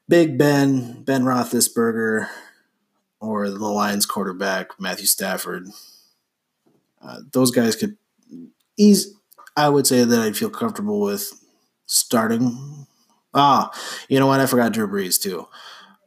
Big 0.07 0.37
Ben, 0.37 1.03
Ben 1.03 1.23
Roethlisberger, 1.23 2.27
or 3.19 3.49
the 3.49 3.67
Lions 3.67 4.05
quarterback 4.05 4.79
Matthew 4.79 5.05
Stafford. 5.05 5.67
Uh, 7.01 7.21
those 7.31 7.51
guys 7.51 7.75
could 7.75 7.97
he's 8.75 9.15
I 9.55 9.69
would 9.69 9.87
say 9.87 10.03
that 10.03 10.19
I'd 10.19 10.37
feel 10.37 10.49
comfortable 10.49 11.01
with 11.01 11.31
starting. 11.85 12.87
Ah, 13.33 13.71
you 14.09 14.19
know 14.19 14.27
what? 14.27 14.39
I 14.39 14.45
forgot 14.45 14.73
Drew 14.73 14.87
Brees 14.87 15.21
too, 15.21 15.47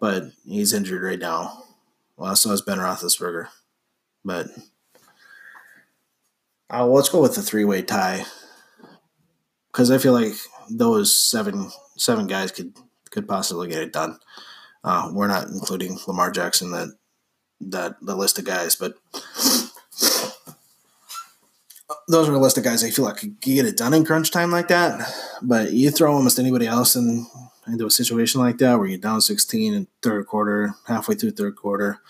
but 0.00 0.24
he's 0.46 0.72
injured 0.72 1.02
right 1.02 1.18
now. 1.18 1.62
Well, 2.16 2.36
so 2.36 2.52
is 2.52 2.62
Ben 2.62 2.78
Roethlisberger, 2.78 3.48
but 4.24 4.48
Uh, 6.70 6.86
let's 6.86 7.08
go 7.08 7.20
with 7.20 7.34
the 7.34 7.42
three 7.42 7.64
way 7.64 7.82
tie 7.82 8.24
because 9.70 9.90
I 9.90 9.98
feel 9.98 10.12
like 10.12 10.32
those 10.70 11.14
seven 11.16 11.70
seven 11.96 12.26
guys 12.26 12.50
could 12.50 12.72
could 13.10 13.28
possibly 13.28 13.68
get 13.68 13.82
it 13.82 13.92
done. 13.92 14.18
Uh, 14.82 15.10
we're 15.12 15.28
not 15.28 15.48
including 15.48 15.98
Lamar 16.08 16.30
Jackson 16.30 16.70
that 16.72 16.88
that 17.60 17.96
the 18.00 18.16
list 18.16 18.38
of 18.38 18.44
guys, 18.44 18.74
but 18.76 18.94
those 22.08 22.28
are 22.28 22.34
a 22.34 22.38
list 22.38 22.58
of 22.58 22.64
guys 22.64 22.82
I 22.82 22.90
feel 22.90 23.04
like 23.04 23.18
could 23.18 23.40
get 23.40 23.66
it 23.66 23.76
done 23.76 23.94
in 23.94 24.04
crunch 24.04 24.30
time 24.30 24.50
like 24.50 24.68
that. 24.68 25.08
But 25.42 25.72
you 25.72 25.90
throw 25.90 26.12
almost 26.14 26.38
anybody 26.38 26.66
else 26.66 26.96
in 26.96 27.26
into 27.66 27.86
a 27.86 27.90
situation 27.90 28.40
like 28.40 28.58
that 28.58 28.78
where 28.78 28.86
you're 28.86 28.98
down 28.98 29.20
16 29.20 29.74
in 29.74 29.86
third 30.02 30.26
quarter, 30.26 30.74
halfway 30.86 31.14
through 31.14 31.32
third 31.32 31.56
quarter, 31.56 32.00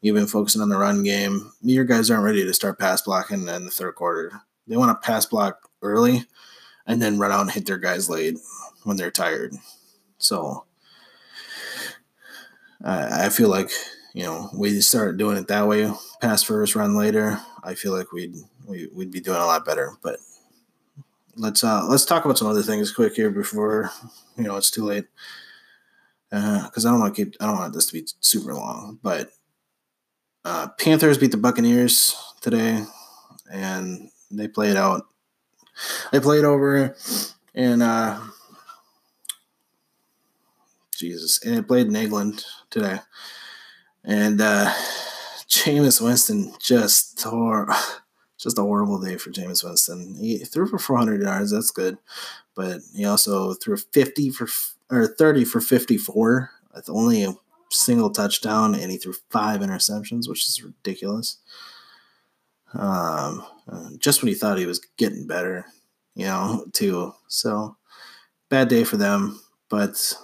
you've 0.00 0.16
been 0.16 0.26
focusing 0.26 0.62
on 0.62 0.68
the 0.68 0.78
run 0.78 1.02
game. 1.02 1.52
Your 1.62 1.84
guys 1.84 2.10
aren't 2.10 2.24
ready 2.24 2.44
to 2.44 2.54
start 2.54 2.78
pass 2.78 3.02
blocking 3.02 3.48
in 3.48 3.64
the 3.64 3.70
third 3.70 3.94
quarter. 3.94 4.40
They 4.66 4.76
want 4.76 4.90
to 4.90 5.06
pass 5.06 5.26
block 5.26 5.68
early 5.82 6.24
and 6.86 7.00
then 7.00 7.18
run 7.18 7.32
out 7.32 7.42
and 7.42 7.50
hit 7.50 7.66
their 7.66 7.78
guys 7.78 8.08
late 8.08 8.38
when 8.84 8.96
they're 8.96 9.10
tired. 9.10 9.54
So 10.18 10.64
I, 12.84 13.26
I 13.26 13.28
feel 13.28 13.48
like 13.48 13.70
you 14.14 14.24
know 14.24 14.50
we 14.54 14.80
start 14.80 15.16
doing 15.16 15.36
it 15.36 15.48
that 15.48 15.68
way, 15.68 15.92
pass 16.20 16.42
first, 16.42 16.74
run 16.74 16.96
later. 16.96 17.38
I 17.62 17.74
feel 17.74 17.92
like 17.92 18.12
we'd 18.12 18.34
we, 18.66 18.86
would 18.86 18.90
we 18.90 18.96
would 18.96 19.10
be 19.10 19.20
doing 19.20 19.38
a 19.38 19.46
lot 19.46 19.64
better. 19.64 19.92
But 20.02 20.18
let's 21.38 21.62
uh 21.62 21.86
let's 21.86 22.04
talk 22.04 22.24
about 22.24 22.36
some 22.36 22.48
other 22.48 22.62
things 22.62 22.92
quick 22.92 23.14
here 23.14 23.30
before 23.30 23.90
you 24.36 24.44
know 24.44 24.56
it's 24.56 24.70
too 24.70 24.84
late. 24.84 25.06
Because 26.30 26.84
uh, 26.84 26.88
I 26.88 26.92
don't 26.92 27.00
want 27.00 27.14
to 27.14 27.24
keep 27.24 27.36
I 27.40 27.46
don't 27.46 27.56
want 27.56 27.72
this 27.72 27.86
to 27.86 27.92
be 27.94 28.06
super 28.20 28.52
long, 28.52 28.98
but 29.02 29.30
uh, 30.44 30.68
Panthers 30.78 31.16
beat 31.16 31.30
the 31.30 31.36
Buccaneers 31.36 32.14
today, 32.40 32.84
and 33.50 34.10
they 34.30 34.48
played 34.48 34.76
out. 34.76 35.06
They 36.12 36.20
played 36.20 36.44
over, 36.44 36.96
and 37.54 37.82
uh, 37.82 38.20
Jesus, 40.96 41.42
and 41.44 41.56
they 41.56 41.62
played 41.62 41.86
in 41.86 41.96
England 41.96 42.44
today, 42.68 42.98
and 44.04 44.40
uh, 44.40 44.70
Jameis 45.48 46.00
Winston 46.00 46.52
just 46.58 47.18
tore 47.18 47.68
just 48.38 48.58
a 48.58 48.62
horrible 48.62 49.00
day 49.00 49.16
for 49.16 49.30
Jameis 49.30 49.64
Winston. 49.64 50.14
He 50.14 50.38
threw 50.38 50.66
for 50.66 50.78
400 50.78 51.22
yards, 51.22 51.50
that's 51.50 51.70
good, 51.70 51.98
but 52.54 52.80
he 52.94 53.04
also 53.04 53.54
threw 53.54 53.76
50 53.76 54.30
for 54.30 54.48
or 54.90 55.06
30 55.06 55.44
for 55.44 55.60
54 55.60 56.50
with 56.74 56.88
only 56.88 57.24
a 57.24 57.34
single 57.70 58.10
touchdown, 58.10 58.74
and 58.74 58.90
he 58.90 58.96
threw 58.96 59.12
five 59.30 59.60
interceptions, 59.60 60.28
which 60.28 60.48
is 60.48 60.62
ridiculous. 60.62 61.38
Um, 62.74 63.44
just 63.98 64.22
when 64.22 64.28
he 64.28 64.34
thought 64.34 64.58
he 64.58 64.66
was 64.66 64.80
getting 64.96 65.26
better, 65.26 65.66
you 66.14 66.26
know, 66.26 66.64
too. 66.72 67.12
So 67.26 67.76
bad 68.48 68.68
day 68.68 68.84
for 68.84 68.96
them, 68.96 69.40
but 69.68 70.14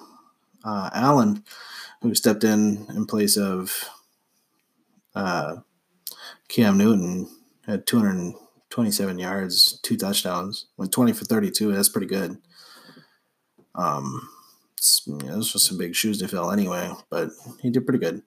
uh, 0.64 0.90
Allen, 0.94 1.44
who 2.00 2.14
stepped 2.14 2.44
in 2.44 2.87
in 2.94 3.07
place 3.07 3.37
of 3.37 3.88
uh, 5.14 5.57
Cam 6.48 6.79
Newton 6.79 7.29
had 7.66 7.87
227 7.87 9.18
yards, 9.18 9.81
two 9.83 9.96
touchdowns, 9.96 10.66
went 10.77 10.92
20 10.92 11.12
for 11.12 11.24
32. 11.24 11.72
That's 11.72 11.88
pretty 11.88 12.07
good. 12.07 12.37
Um, 13.74 14.29
you 15.07 15.16
know, 15.16 15.37
those 15.37 15.55
were 15.55 15.61
some 15.61 15.79
big 15.79 15.94
shoes 15.94 16.18
to 16.18 16.29
fill 16.29 16.50
anyway, 16.50 16.92
but 17.11 17.31
he 17.61 17.70
did 17.70 17.87
pretty 17.87 17.98
good. 17.98 18.22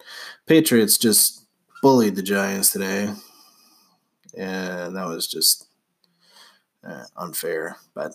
Patriots 0.45 0.97
just 0.97 1.45
bullied 1.81 2.15
the 2.15 2.23
Giants 2.23 2.71
today, 2.71 3.13
and 4.35 4.95
that 4.95 5.07
was 5.07 5.27
just 5.27 5.67
uh, 6.83 7.03
unfair. 7.15 7.77
But 7.93 8.13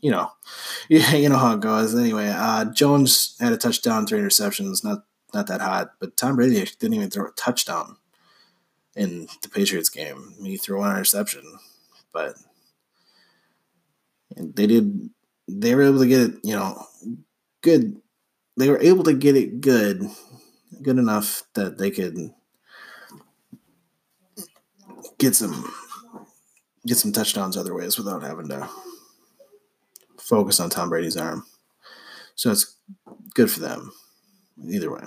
you 0.00 0.10
know, 0.10 0.30
yeah, 0.88 1.14
you 1.14 1.28
know 1.28 1.38
how 1.38 1.54
it 1.54 1.60
goes. 1.60 1.94
Anyway, 1.94 2.28
uh, 2.28 2.66
Jones 2.66 3.36
had 3.40 3.52
a 3.52 3.56
touchdown, 3.56 4.06
three 4.06 4.20
interceptions. 4.20 4.84
Not 4.84 5.04
not 5.34 5.46
that 5.48 5.60
hot, 5.60 5.92
but 5.98 6.16
Tom 6.16 6.36
Brady 6.36 6.64
didn't 6.78 6.94
even 6.94 7.10
throw 7.10 7.26
a 7.26 7.32
touchdown 7.32 7.96
in 8.96 9.28
the 9.42 9.48
Patriots 9.48 9.88
game. 9.88 10.34
He 10.42 10.56
threw 10.56 10.78
one 10.78 10.90
interception, 10.90 11.44
but 12.12 12.34
they 14.34 14.66
did. 14.66 15.10
They 15.48 15.74
were 15.74 15.82
able 15.82 16.00
to 16.00 16.06
get 16.06 16.20
it, 16.22 16.34
you 16.42 16.54
know, 16.56 16.84
good. 17.62 18.00
They 18.56 18.68
were 18.68 18.80
able 18.80 19.04
to 19.04 19.12
get 19.12 19.36
it 19.36 19.60
good, 19.60 20.02
good 20.82 20.98
enough 20.98 21.44
that 21.54 21.78
they 21.78 21.90
could 21.90 22.30
get 25.18 25.36
some 25.36 25.72
get 26.86 26.96
some 26.96 27.12
touchdowns 27.12 27.56
other 27.56 27.74
ways 27.74 27.98
without 27.98 28.22
having 28.22 28.48
to 28.48 28.68
focus 30.18 30.58
on 30.58 30.70
Tom 30.70 30.88
Brady's 30.88 31.16
arm. 31.16 31.44
So 32.34 32.50
it's 32.50 32.76
good 33.34 33.50
for 33.50 33.60
them 33.60 33.92
either 34.68 34.92
way. 34.92 35.02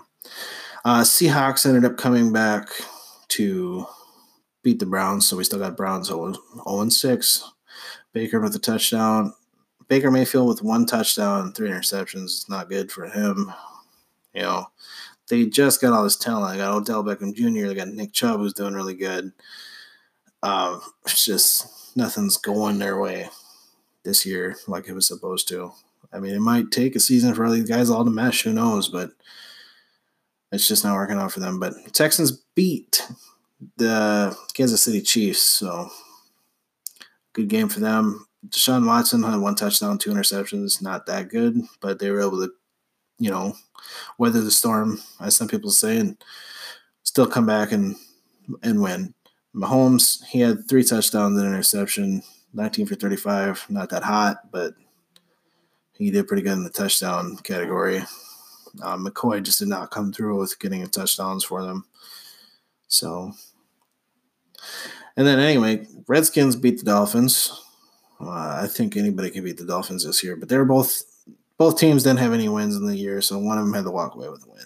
Uh, 0.85 1.01
Seahawks 1.01 1.65
ended 1.65 1.85
up 1.85 1.97
coming 1.97 2.31
back 2.31 2.69
to 3.29 3.87
beat 4.63 4.79
the 4.79 4.85
Browns. 4.85 5.27
So 5.27 5.37
we 5.37 5.43
still 5.43 5.59
got 5.59 5.77
Browns 5.77 6.07
0 6.07 6.35
6. 6.89 7.51
Baker 8.13 8.39
with 8.39 8.55
a 8.55 8.59
touchdown. 8.59 9.33
Baker 9.87 10.11
Mayfield 10.11 10.47
with 10.47 10.61
one 10.61 10.85
touchdown, 10.85 11.51
three 11.51 11.69
interceptions. 11.69 12.25
It's 12.25 12.49
not 12.49 12.69
good 12.69 12.91
for 12.91 13.07
him. 13.07 13.51
You 14.33 14.43
know, 14.43 14.67
they 15.29 15.45
just 15.45 15.81
got 15.81 15.93
all 15.93 16.03
this 16.03 16.15
talent. 16.15 16.53
They 16.53 16.63
got 16.63 16.75
Odell 16.75 17.03
Beckham 17.03 17.33
Jr., 17.33 17.67
they 17.67 17.75
got 17.75 17.87
Nick 17.87 18.13
Chubb, 18.13 18.39
who's 18.39 18.53
doing 18.53 18.75
really 18.75 18.93
good. 18.93 19.31
Um, 20.43 20.81
it's 21.05 21.25
just 21.25 21.95
nothing's 21.97 22.37
going 22.37 22.77
their 22.77 22.99
way 22.99 23.29
this 24.03 24.25
year 24.25 24.55
like 24.67 24.87
it 24.87 24.93
was 24.93 25.07
supposed 25.07 25.47
to. 25.49 25.71
I 26.13 26.19
mean, 26.19 26.33
it 26.33 26.39
might 26.39 26.71
take 26.71 26.95
a 26.95 26.99
season 26.99 27.33
for 27.33 27.45
all 27.45 27.51
these 27.51 27.69
guys 27.69 27.89
all 27.89 28.05
to 28.05 28.11
mesh. 28.11 28.43
Who 28.43 28.53
knows? 28.53 28.89
But 28.89 29.11
it's 30.51 30.67
just 30.67 30.83
not 30.83 30.95
working 30.95 31.17
out 31.17 31.31
for 31.31 31.39
them. 31.39 31.59
But 31.59 31.73
Texans 31.93 32.31
beat 32.55 33.07
the 33.77 34.35
Kansas 34.53 34.81
City 34.81 35.01
Chiefs, 35.01 35.41
so 35.41 35.89
good 37.33 37.47
game 37.47 37.69
for 37.69 37.79
them. 37.79 38.25
Deshaun 38.47 38.87
Watson 38.87 39.23
had 39.23 39.37
one 39.37 39.55
touchdown, 39.55 39.97
two 39.97 40.11
interceptions. 40.11 40.81
Not 40.81 41.05
that 41.05 41.29
good, 41.29 41.61
but 41.81 41.99
they 41.99 42.09
were 42.09 42.21
able 42.21 42.45
to, 42.45 42.51
you 43.17 43.29
know, 43.29 43.53
weather 44.17 44.41
the 44.41 44.51
storm, 44.51 44.99
as 45.19 45.35
some 45.35 45.47
people 45.47 45.71
say, 45.71 45.97
and 45.97 46.17
still 47.03 47.27
come 47.27 47.45
back 47.45 47.71
and 47.71 47.95
and 48.63 48.81
win. 48.81 49.13
Mahomes, 49.55 50.23
he 50.25 50.39
had 50.39 50.67
three 50.67 50.83
touchdowns 50.83 51.37
and 51.37 51.47
interception, 51.47 52.21
19 52.53 52.85
for 52.85 52.95
35. 52.95 53.65
Not 53.69 53.89
that 53.89 54.03
hot, 54.03 54.51
but 54.51 54.73
he 55.93 56.11
did 56.11 56.27
pretty 56.27 56.43
good 56.43 56.53
in 56.53 56.63
the 56.63 56.69
touchdown 56.69 57.35
category. 57.37 58.01
Uh, 58.81 58.97
McCoy 58.97 59.43
just 59.43 59.59
did 59.59 59.67
not 59.67 59.91
come 59.91 60.11
through 60.11 60.39
with 60.39 60.59
getting 60.59 60.83
a 60.83 60.87
touchdowns 60.87 61.43
for 61.43 61.63
them. 61.63 61.85
So, 62.87 63.31
and 65.17 65.27
then 65.27 65.39
anyway, 65.39 65.87
Redskins 66.07 66.55
beat 66.55 66.79
the 66.79 66.85
Dolphins. 66.85 67.51
Uh, 68.19 68.59
I 68.61 68.67
think 68.67 68.97
anybody 68.97 69.29
can 69.29 69.43
beat 69.43 69.57
the 69.57 69.65
Dolphins 69.65 70.05
this 70.05 70.23
year, 70.23 70.35
but 70.35 70.49
they're 70.49 70.65
both 70.65 71.03
both 71.57 71.77
teams 71.77 72.03
didn't 72.03 72.19
have 72.19 72.33
any 72.33 72.47
wins 72.47 72.75
in 72.75 72.85
the 72.85 72.95
year, 72.95 73.21
so 73.21 73.37
one 73.37 73.57
of 73.57 73.65
them 73.65 73.73
had 73.73 73.83
to 73.83 73.91
walk 73.91 74.15
away 74.15 74.29
with 74.29 74.45
a 74.45 74.49
win. 74.49 74.65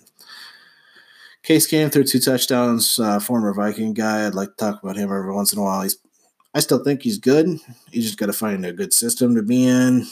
Case 1.41 1.67
Keenum 1.67 1.91
threw 1.91 2.03
two 2.03 2.19
touchdowns. 2.19 2.99
Uh, 2.99 3.19
former 3.19 3.53
Viking 3.53 3.93
guy. 3.93 4.25
I'd 4.25 4.35
like 4.35 4.49
to 4.49 4.55
talk 4.55 4.81
about 4.81 4.95
him 4.95 5.11
every 5.11 5.33
once 5.33 5.51
in 5.51 5.59
a 5.59 5.61
while. 5.61 5.81
He's, 5.81 5.97
I 6.53 6.61
still 6.61 6.83
think 6.83 7.01
he's 7.01 7.17
good. 7.17 7.47
He's 7.91 8.05
just 8.05 8.17
got 8.17 8.27
to 8.27 8.33
find 8.33 8.65
a 8.65 8.71
good 8.71 8.93
system 8.93 9.35
to 9.35 9.41
be 9.41 9.67
in. 9.67 10.05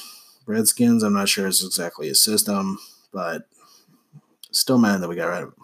Redskins, 0.45 1.03
I'm 1.03 1.13
not 1.13 1.29
sure 1.29 1.47
it's 1.47 1.63
exactly 1.63 2.09
a 2.09 2.15
system, 2.15 2.79
but 3.13 3.47
still 4.51 4.77
mad 4.77 5.01
that 5.01 5.09
we 5.09 5.15
got 5.15 5.27
rid 5.27 5.43
of 5.43 5.49
him. 5.49 5.55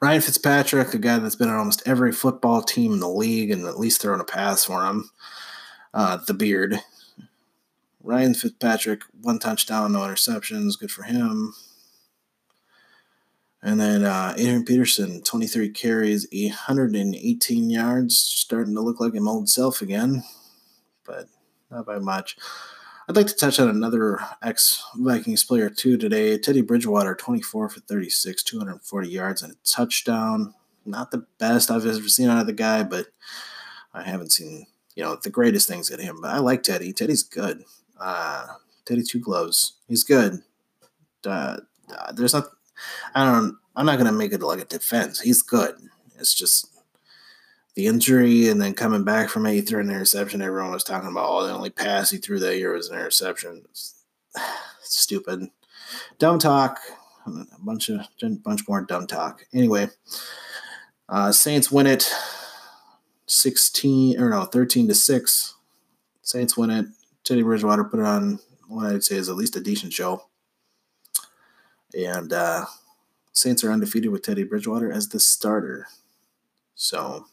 Ryan 0.00 0.20
Fitzpatrick, 0.20 0.94
a 0.94 0.98
guy 0.98 1.18
that's 1.18 1.36
been 1.36 1.48
on 1.48 1.56
almost 1.56 1.82
every 1.86 2.12
football 2.12 2.62
team 2.62 2.92
in 2.92 3.00
the 3.00 3.08
league 3.08 3.50
and 3.50 3.66
at 3.66 3.78
least 3.78 4.00
thrown 4.00 4.20
a 4.20 4.24
pass 4.24 4.64
for 4.64 4.84
him. 4.84 5.10
Uh, 5.92 6.18
the 6.26 6.34
beard. 6.34 6.80
Ryan 8.02 8.34
Fitzpatrick, 8.34 9.02
one 9.20 9.38
touchdown, 9.38 9.92
no 9.92 10.00
interceptions. 10.00 10.78
Good 10.78 10.90
for 10.90 11.02
him. 11.02 11.54
And 13.62 13.80
then 13.80 14.04
uh, 14.04 14.34
Adrian 14.36 14.64
Peterson, 14.64 15.20
23 15.22 15.70
carries, 15.70 16.26
118 16.32 17.70
yards, 17.70 18.16
starting 18.16 18.74
to 18.74 18.80
look 18.80 19.00
like 19.00 19.14
his 19.14 19.26
old 19.26 19.48
self 19.48 19.82
again, 19.82 20.22
but 21.04 21.26
not 21.70 21.84
by 21.84 21.98
much. 21.98 22.36
I'd 23.08 23.16
like 23.16 23.26
to 23.28 23.34
touch 23.34 23.58
on 23.58 23.70
another 23.70 24.20
ex 24.42 24.84
Vikings 24.94 25.42
player 25.42 25.70
too 25.70 25.96
today. 25.96 26.36
Teddy 26.36 26.60
Bridgewater, 26.60 27.14
24 27.14 27.70
for 27.70 27.80
36, 27.80 28.42
240 28.42 29.08
yards 29.08 29.42
and 29.42 29.52
a 29.52 29.56
touchdown. 29.64 30.52
Not 30.84 31.10
the 31.10 31.24
best 31.38 31.70
I've 31.70 31.86
ever 31.86 32.08
seen 32.08 32.28
out 32.28 32.40
of 32.40 32.46
the 32.46 32.52
guy, 32.52 32.82
but 32.82 33.06
I 33.94 34.02
haven't 34.02 34.32
seen, 34.32 34.66
you 34.94 35.02
know, 35.02 35.16
the 35.22 35.30
greatest 35.30 35.66
things 35.66 35.90
at 35.90 36.00
him. 36.00 36.20
But 36.20 36.32
I 36.32 36.38
like 36.38 36.62
Teddy. 36.62 36.92
Teddy's 36.92 37.22
good. 37.22 37.64
Uh, 37.98 38.46
Teddy 38.84 39.02
Two 39.02 39.20
Gloves. 39.20 39.78
He's 39.88 40.04
good. 40.04 40.42
Uh, 41.24 41.60
uh, 41.90 42.12
there's 42.12 42.34
not, 42.34 42.48
I 43.14 43.24
don't, 43.24 43.56
I'm 43.74 43.86
not 43.86 43.96
going 43.96 44.06
to 44.06 44.12
make 44.12 44.34
it 44.34 44.42
like 44.42 44.60
a 44.60 44.66
defense. 44.66 45.20
He's 45.20 45.40
good. 45.40 45.76
It's 46.18 46.34
just 46.34 46.77
the 47.78 47.86
injury 47.86 48.48
and 48.48 48.60
then 48.60 48.74
coming 48.74 49.04
back 49.04 49.28
from 49.28 49.46
it, 49.46 49.52
he 49.52 49.60
threw 49.60 49.80
an 49.80 49.88
interception. 49.88 50.42
Everyone 50.42 50.72
was 50.72 50.82
talking 50.82 51.08
about, 51.08 51.28
oh, 51.28 51.46
the 51.46 51.52
only 51.52 51.70
pass 51.70 52.10
he 52.10 52.18
threw 52.18 52.40
that 52.40 52.58
year 52.58 52.72
was 52.72 52.88
an 52.88 52.96
interception. 52.96 53.62
It's, 53.70 54.02
stupid. 54.82 55.48
Dumb 56.18 56.40
talk. 56.40 56.80
A 57.24 57.44
bunch 57.60 57.88
of 57.88 58.00
bunch 58.42 58.66
more 58.68 58.80
dumb 58.80 59.06
talk. 59.06 59.46
Anyway, 59.54 59.90
uh, 61.08 61.30
Saints 61.30 61.70
win 61.70 61.86
it 61.86 62.12
16 63.26 64.20
or 64.20 64.30
no, 64.30 64.44
13 64.44 64.88
to 64.88 64.94
6. 64.94 65.54
Saints 66.22 66.56
win 66.56 66.70
it. 66.70 66.86
Teddy 67.22 67.42
Bridgewater 67.42 67.84
put 67.84 68.00
on 68.00 68.40
what 68.66 68.86
I'd 68.86 69.04
say 69.04 69.14
is 69.14 69.28
at 69.28 69.36
least 69.36 69.54
a 69.54 69.60
decent 69.60 69.92
show. 69.92 70.24
And 71.96 72.32
uh, 72.32 72.64
Saints 73.32 73.62
are 73.62 73.70
undefeated 73.70 74.10
with 74.10 74.22
Teddy 74.22 74.42
Bridgewater 74.42 74.90
as 74.90 75.10
the 75.10 75.20
starter. 75.20 75.86
So 76.74 77.26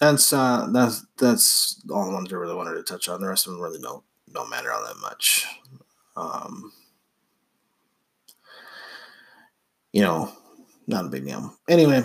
that's 0.00 0.32
uh, 0.32 0.68
that's 0.72 1.06
that's 1.18 1.82
all 1.90 2.06
the 2.06 2.12
ones 2.12 2.32
I 2.32 2.36
really 2.36 2.56
wanted 2.56 2.74
to 2.74 2.82
touch 2.82 3.08
on. 3.08 3.20
The 3.20 3.28
rest 3.28 3.46
of 3.46 3.52
them 3.52 3.62
really 3.62 3.80
don't 3.80 4.02
don't 4.32 4.50
matter 4.50 4.72
all 4.72 4.84
that 4.84 5.00
much. 5.00 5.46
Um, 6.16 6.72
you 9.92 10.02
know, 10.02 10.32
not 10.86 11.04
a 11.04 11.08
big 11.08 11.24
deal. 11.24 11.56
Anyway, 11.68 12.02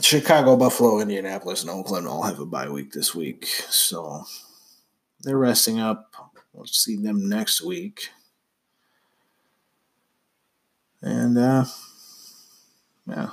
Chicago, 0.00 0.56
Buffalo, 0.56 1.00
Indianapolis, 1.00 1.62
and 1.62 1.70
Oakland 1.70 2.08
all 2.08 2.22
have 2.22 2.40
a 2.40 2.46
bye 2.46 2.68
week 2.68 2.92
this 2.92 3.14
week, 3.14 3.46
so 3.46 4.24
they're 5.20 5.38
resting 5.38 5.78
up. 5.78 6.12
We'll 6.52 6.66
see 6.66 6.96
them 6.96 7.28
next 7.28 7.62
week. 7.62 8.08
And 11.02 11.36
uh, 11.36 11.64
yeah, 13.06 13.30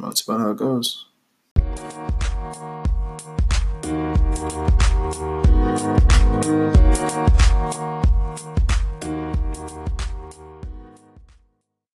that's 0.00 0.22
about 0.22 0.40
how 0.40 0.50
it 0.50 0.56
goes. 0.56 1.06